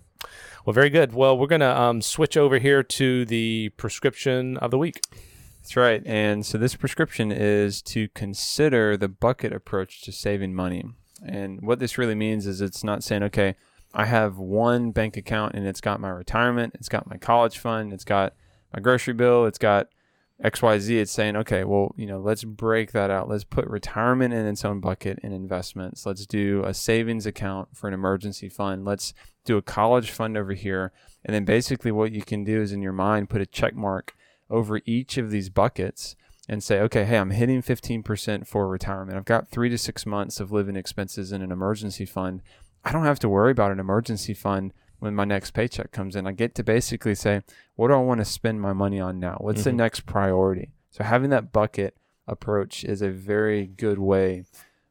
Well, 0.66 0.74
very 0.74 0.90
good. 0.90 1.14
Well, 1.14 1.38
we're 1.38 1.46
going 1.46 1.60
to 1.60 1.80
um, 1.80 2.02
switch 2.02 2.36
over 2.36 2.58
here 2.58 2.82
to 2.82 3.24
the 3.24 3.70
prescription 3.76 4.56
of 4.58 4.70
the 4.70 4.78
week. 4.78 5.00
That's 5.62 5.76
right. 5.76 6.02
And 6.04 6.44
so 6.44 6.58
this 6.58 6.74
prescription 6.74 7.30
is 7.32 7.80
to 7.82 8.08
consider 8.08 8.96
the 8.96 9.08
bucket 9.08 9.52
approach 9.52 10.02
to 10.02 10.12
saving 10.12 10.54
money. 10.54 10.84
And 11.24 11.60
what 11.62 11.78
this 11.78 11.96
really 11.98 12.14
means 12.14 12.46
is 12.46 12.60
it's 12.60 12.82
not 12.82 13.04
saying, 13.04 13.22
okay, 13.24 13.56
I 13.92 14.06
have 14.06 14.38
one 14.38 14.92
bank 14.92 15.16
account 15.16 15.54
and 15.54 15.66
it's 15.66 15.80
got 15.80 16.00
my 16.00 16.10
retirement, 16.10 16.74
it's 16.74 16.88
got 16.88 17.08
my 17.08 17.16
college 17.16 17.58
fund, 17.58 17.92
it's 17.92 18.04
got 18.04 18.34
my 18.72 18.80
grocery 18.80 19.14
bill, 19.14 19.46
it's 19.46 19.58
got 19.58 19.88
XYZ. 20.42 21.00
It's 21.00 21.12
saying, 21.12 21.36
okay, 21.36 21.64
well, 21.64 21.94
you 21.96 22.06
know, 22.06 22.18
let's 22.18 22.44
break 22.44 22.92
that 22.92 23.10
out. 23.10 23.28
Let's 23.28 23.44
put 23.44 23.66
retirement 23.66 24.32
in 24.32 24.46
its 24.46 24.64
own 24.64 24.80
bucket 24.80 25.18
and 25.22 25.34
investments. 25.34 26.06
Let's 26.06 26.26
do 26.26 26.64
a 26.64 26.72
savings 26.72 27.26
account 27.26 27.68
for 27.74 27.88
an 27.88 27.94
emergency 27.94 28.48
fund. 28.48 28.84
Let's 28.84 29.12
do 29.44 29.56
a 29.56 29.62
college 29.62 30.10
fund 30.10 30.36
over 30.36 30.52
here. 30.52 30.92
And 31.24 31.34
then 31.34 31.44
basically 31.44 31.92
what 31.92 32.12
you 32.12 32.22
can 32.22 32.44
do 32.44 32.62
is 32.62 32.72
in 32.72 32.82
your 32.82 32.92
mind 32.92 33.28
put 33.28 33.42
a 33.42 33.46
check 33.46 33.74
mark 33.74 34.14
over 34.48 34.80
each 34.86 35.18
of 35.18 35.30
these 35.30 35.50
buckets 35.50 36.16
and 36.48 36.64
say, 36.64 36.80
okay, 36.80 37.04
hey, 37.04 37.18
I'm 37.18 37.30
hitting 37.30 37.62
15% 37.62 38.46
for 38.46 38.66
retirement. 38.66 39.16
I've 39.16 39.24
got 39.24 39.48
three 39.50 39.68
to 39.68 39.78
six 39.78 40.04
months 40.04 40.40
of 40.40 40.50
living 40.50 40.74
expenses 40.74 41.32
in 41.32 41.42
an 41.42 41.52
emergency 41.52 42.06
fund. 42.06 42.42
I 42.84 42.92
don't 42.92 43.04
have 43.04 43.18
to 43.20 43.28
worry 43.28 43.52
about 43.52 43.72
an 43.72 43.80
emergency 43.80 44.34
fund 44.34 44.72
when 44.98 45.14
my 45.14 45.24
next 45.24 45.52
paycheck 45.52 45.92
comes 45.92 46.16
in. 46.16 46.26
I 46.26 46.32
get 46.32 46.54
to 46.56 46.62
basically 46.62 47.14
say, 47.14 47.42
what 47.76 47.88
do 47.88 47.94
I 47.94 47.98
want 47.98 48.18
to 48.20 48.24
spend 48.24 48.60
my 48.60 48.72
money 48.72 49.00
on 49.00 49.18
now? 49.18 49.36
What's 49.40 49.64
the 49.64 49.70
Mhm. 49.70 49.76
next 49.76 50.06
priority? 50.06 50.70
So 50.90 51.04
having 51.04 51.30
that 51.30 51.52
bucket 51.52 51.96
approach 52.26 52.84
is 52.84 53.02
a 53.02 53.10
very 53.10 53.66
good 53.66 53.98
way 53.98 54.44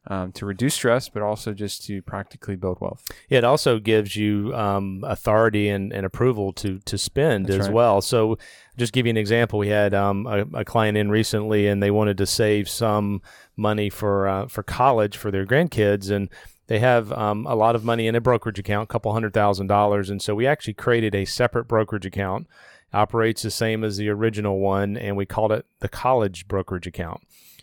um, 0.06 0.32
to 0.32 0.46
reduce 0.46 0.74
stress, 0.74 1.10
but 1.10 1.22
also 1.22 1.52
just 1.52 1.84
to 1.84 2.00
practically 2.00 2.56
build 2.56 2.80
wealth. 2.80 3.06
It 3.28 3.44
also 3.44 3.78
gives 3.78 4.16
you 4.16 4.52
um, 4.54 5.04
authority 5.06 5.68
and, 5.68 5.92
and 5.92 6.06
approval 6.06 6.54
to 6.54 6.78
to 6.86 6.96
spend 6.96 7.46
That's 7.46 7.60
as 7.60 7.66
right. 7.66 7.74
well. 7.74 8.00
So, 8.00 8.38
just 8.78 8.94
give 8.94 9.04
you 9.04 9.10
an 9.10 9.18
example. 9.18 9.58
We 9.58 9.68
had 9.68 9.92
um, 9.92 10.26
a, 10.26 10.46
a 10.60 10.64
client 10.64 10.96
in 10.96 11.10
recently, 11.10 11.66
and 11.68 11.82
they 11.82 11.90
wanted 11.90 12.16
to 12.16 12.26
save 12.26 12.66
some 12.66 13.20
money 13.56 13.90
for 13.90 14.26
uh, 14.26 14.46
for 14.48 14.62
college 14.62 15.18
for 15.18 15.30
their 15.30 15.44
grandkids, 15.44 16.10
and 16.10 16.30
they 16.70 16.78
have 16.78 17.10
um, 17.10 17.46
a 17.46 17.56
lot 17.56 17.74
of 17.74 17.84
money 17.84 18.06
in 18.06 18.14
a 18.14 18.20
brokerage 18.20 18.60
account, 18.60 18.84
a 18.84 18.92
couple 18.92 19.12
hundred 19.12 19.34
thousand 19.34 19.66
dollars, 19.66 20.08
and 20.08 20.22
so 20.22 20.36
we 20.36 20.46
actually 20.46 20.74
created 20.74 21.16
a 21.16 21.24
separate 21.24 21.64
brokerage 21.66 22.06
account. 22.06 22.46
operates 22.92 23.42
the 23.42 23.50
same 23.50 23.82
as 23.82 23.96
the 23.96 24.08
original 24.08 24.60
one, 24.60 24.96
and 24.96 25.16
we 25.16 25.26
called 25.26 25.50
it 25.50 25.66
the 25.80 25.88
college 25.88 26.46
brokerage 26.46 26.86
account. 26.86 27.22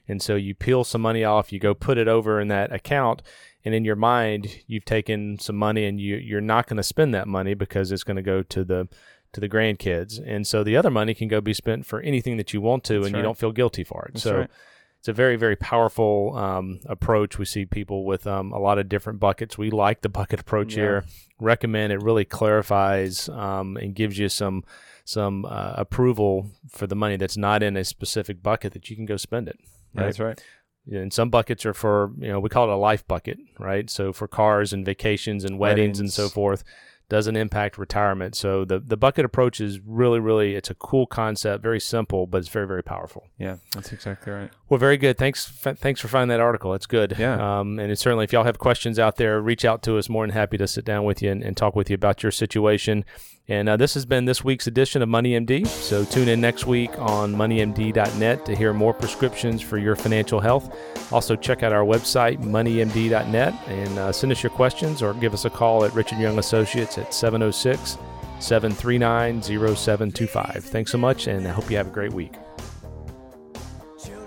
And 0.10 0.22
so 0.22 0.36
you 0.36 0.54
peel 0.54 0.84
some 0.84 1.02
money 1.02 1.24
off, 1.24 1.54
you 1.54 1.60
go 1.60 1.74
put 1.74 1.98
it 1.98 2.10
over 2.10 2.41
in 2.41 2.50
that 2.50 2.74
account, 2.74 3.22
and 3.63 3.74
in 3.74 3.86
your 3.86 3.96
mind, 3.96 4.63
you've 4.67 4.84
taken 4.84 5.39
some 5.39 5.56
money 5.56 5.86
and 5.86 6.02
you 6.02 6.17
you're 6.17 6.41
not 6.41 6.67
going 6.67 6.78
to 6.78 6.84
spend 6.84 7.13
that 7.13 7.30
money 7.30 7.54
because 7.54 7.93
it's 7.93 8.04
going 8.04 8.17
to 8.17 8.22
go 8.22 8.43
to 8.43 8.65
the 8.65 8.89
to 9.32 9.39
the 9.39 9.48
grandkids. 9.50 10.22
And 10.26 10.46
so 10.46 10.65
the 10.65 10.76
other 10.76 10.91
money 10.91 11.13
can 11.13 11.30
go 11.30 11.39
be 11.39 11.54
spent 11.54 11.86
for 11.86 12.02
anything 12.02 12.36
that 12.38 12.54
you 12.54 12.60
want 12.60 12.84
to, 12.86 12.96
That's 12.96 13.06
and 13.06 13.13
right. 13.13 13.20
you 13.20 13.24
don't 13.24 13.38
feel 13.38 13.54
guilty 13.54 13.86
for 13.86 14.04
it. 14.06 14.15
That's 14.15 14.24
so 14.24 14.38
right. 14.39 14.50
It's 15.08 15.13
a 15.13 15.13
very 15.13 15.38
very 15.38 15.56
powerful 15.56 16.36
um, 16.36 16.82
approach. 16.86 17.38
We 17.38 17.46
see 17.46 17.65
people 17.65 18.04
with 18.04 18.28
um, 18.28 18.52
a 18.52 18.60
lot 18.60 18.78
of 18.78 18.89
different 18.89 19.22
buckets. 19.22 19.58
We 19.58 19.70
like 19.72 20.02
the 20.02 20.10
bucket 20.10 20.41
approach 20.41 20.76
Yeah. 20.76 20.84
here. 20.84 21.06
Recommend 21.39 21.93
it 21.93 22.02
really 22.04 22.26
clarifies 22.26 23.30
um, 23.30 23.78
and 23.78 23.96
gives 23.96 24.17
you 24.17 24.28
some 24.28 24.65
some 25.06 25.46
uh, 25.46 25.74
approval 25.78 26.48
for 26.70 26.88
the 26.88 26.96
money 26.96 27.15
that's 27.15 27.38
not 27.38 27.63
in 27.63 27.78
a 27.78 27.86
specific 27.86 28.43
bucket 28.43 28.74
that 28.74 28.89
you 28.89 28.98
can 28.98 29.06
go 29.06 29.15
spend 29.15 29.48
it. 29.48 29.58
That's 29.93 30.20
right. 30.20 30.43
And 30.91 31.13
some 31.13 31.30
buckets 31.30 31.65
are 31.65 31.74
for, 31.74 32.12
you 32.17 32.28
know, 32.28 32.39
we 32.41 32.50
call 32.50 32.70
it 32.70 32.74
a 32.74 32.78
life 32.78 33.08
bucket, 33.08 33.38
right? 33.60 33.89
So 33.89 34.12
for 34.12 34.28
cars 34.28 34.74
and 34.74 34.86
vacations 34.86 35.46
and 35.46 35.58
weddings, 35.60 36.00
and 36.02 36.12
so 36.12 36.28
forth, 36.28 36.63
doesn't 37.10 37.36
impact 37.38 37.78
retirement. 37.78 38.36
So 38.36 38.65
the, 38.65 38.80
the 38.80 38.98
bucket 38.98 39.24
approach 39.24 39.62
is 39.62 39.80
really, 39.86 40.20
really, 40.20 40.56
it's 40.56 40.70
a 40.70 40.76
cool 40.76 41.06
concept, 41.06 41.63
very 41.63 41.80
simple, 41.80 42.28
but 42.28 42.39
it's 42.39 42.50
very, 42.50 42.67
very 42.67 42.84
powerful. 42.84 43.28
Yeah, 43.38 43.58
that's 43.74 43.93
exactly 43.93 44.34
right. 44.34 44.52
Well, 44.67 44.78
very 44.78 44.98
good. 44.98 45.17
Thanks, 45.17 45.65
f- 45.65 45.78
thanks 45.78 46.02
for 46.02 46.10
finding 46.10 46.30
that 46.30 46.41
article. 46.41 46.74
It's 46.74 46.86
good. 46.86 47.15
Yeah. 47.17 47.60
Um, 47.60 47.80
and 47.80 47.91
it's 47.91 48.02
certainly, 48.02 48.26
if 48.26 48.34
y'all 48.34 48.43
have 48.43 48.60
questions 48.60 49.00
out 49.00 49.15
there, 49.15 49.41
reach 49.41 49.63
out 49.63 49.84
to 49.84 49.98
us. 49.98 50.10
More 50.10 50.26
than 50.26 50.34
happy 50.34 50.58
to 50.58 50.67
sit 50.67 50.84
down 50.84 51.06
with 51.06 51.22
you 51.22 51.32
and, 51.32 51.43
and 51.43 51.56
talk 51.56 51.76
with 51.76 51.89
you 51.89 51.96
about 51.96 52.24
your 52.24 52.32
situation. 52.32 53.06
And 53.49 53.69
uh, 53.69 53.77
this 53.77 53.93
has 53.93 54.05
been 54.05 54.25
this 54.25 54.43
week's 54.43 54.67
edition 54.67 55.01
of 55.01 55.07
MoneyMD. 55.07 55.67
So 55.67 56.03
tune 56.03 56.27
in 56.27 56.41
next 56.41 56.65
week 56.65 56.91
on 56.99 57.33
moneymd.net 57.33 58.45
to 58.45 58.55
hear 58.55 58.73
more 58.73 58.93
prescriptions 58.93 59.62
for 59.62 59.77
your 59.77 59.95
financial 59.95 60.39
health. 60.39 60.75
Also, 61.13 61.36
check 61.36 61.63
out 61.63 61.71
our 61.71 61.86
website, 61.86 62.43
moneymd.net, 62.43 63.53
and 63.67 63.99
uh, 63.99 64.12
send 64.12 64.31
us 64.31 64.43
your 64.43 64.49
questions 64.49 65.01
or 65.01 65.13
give 65.13 65.33
us 65.33 65.45
a 65.45 65.49
call 65.49 65.86
at 65.86 65.93
Richard 65.93 66.19
Young 66.19 66.39
Associates 66.39 66.97
at 66.97 67.13
706 67.13 67.97
739 68.39 69.41
0725. 69.41 70.65
Thanks 70.65 70.91
so 70.91 70.97
much, 70.97 71.27
and 71.27 71.47
I 71.47 71.51
hope 71.51 71.71
you 71.71 71.77
have 71.77 71.88
a 71.88 71.91
great 71.91 72.13
week. 72.13 72.33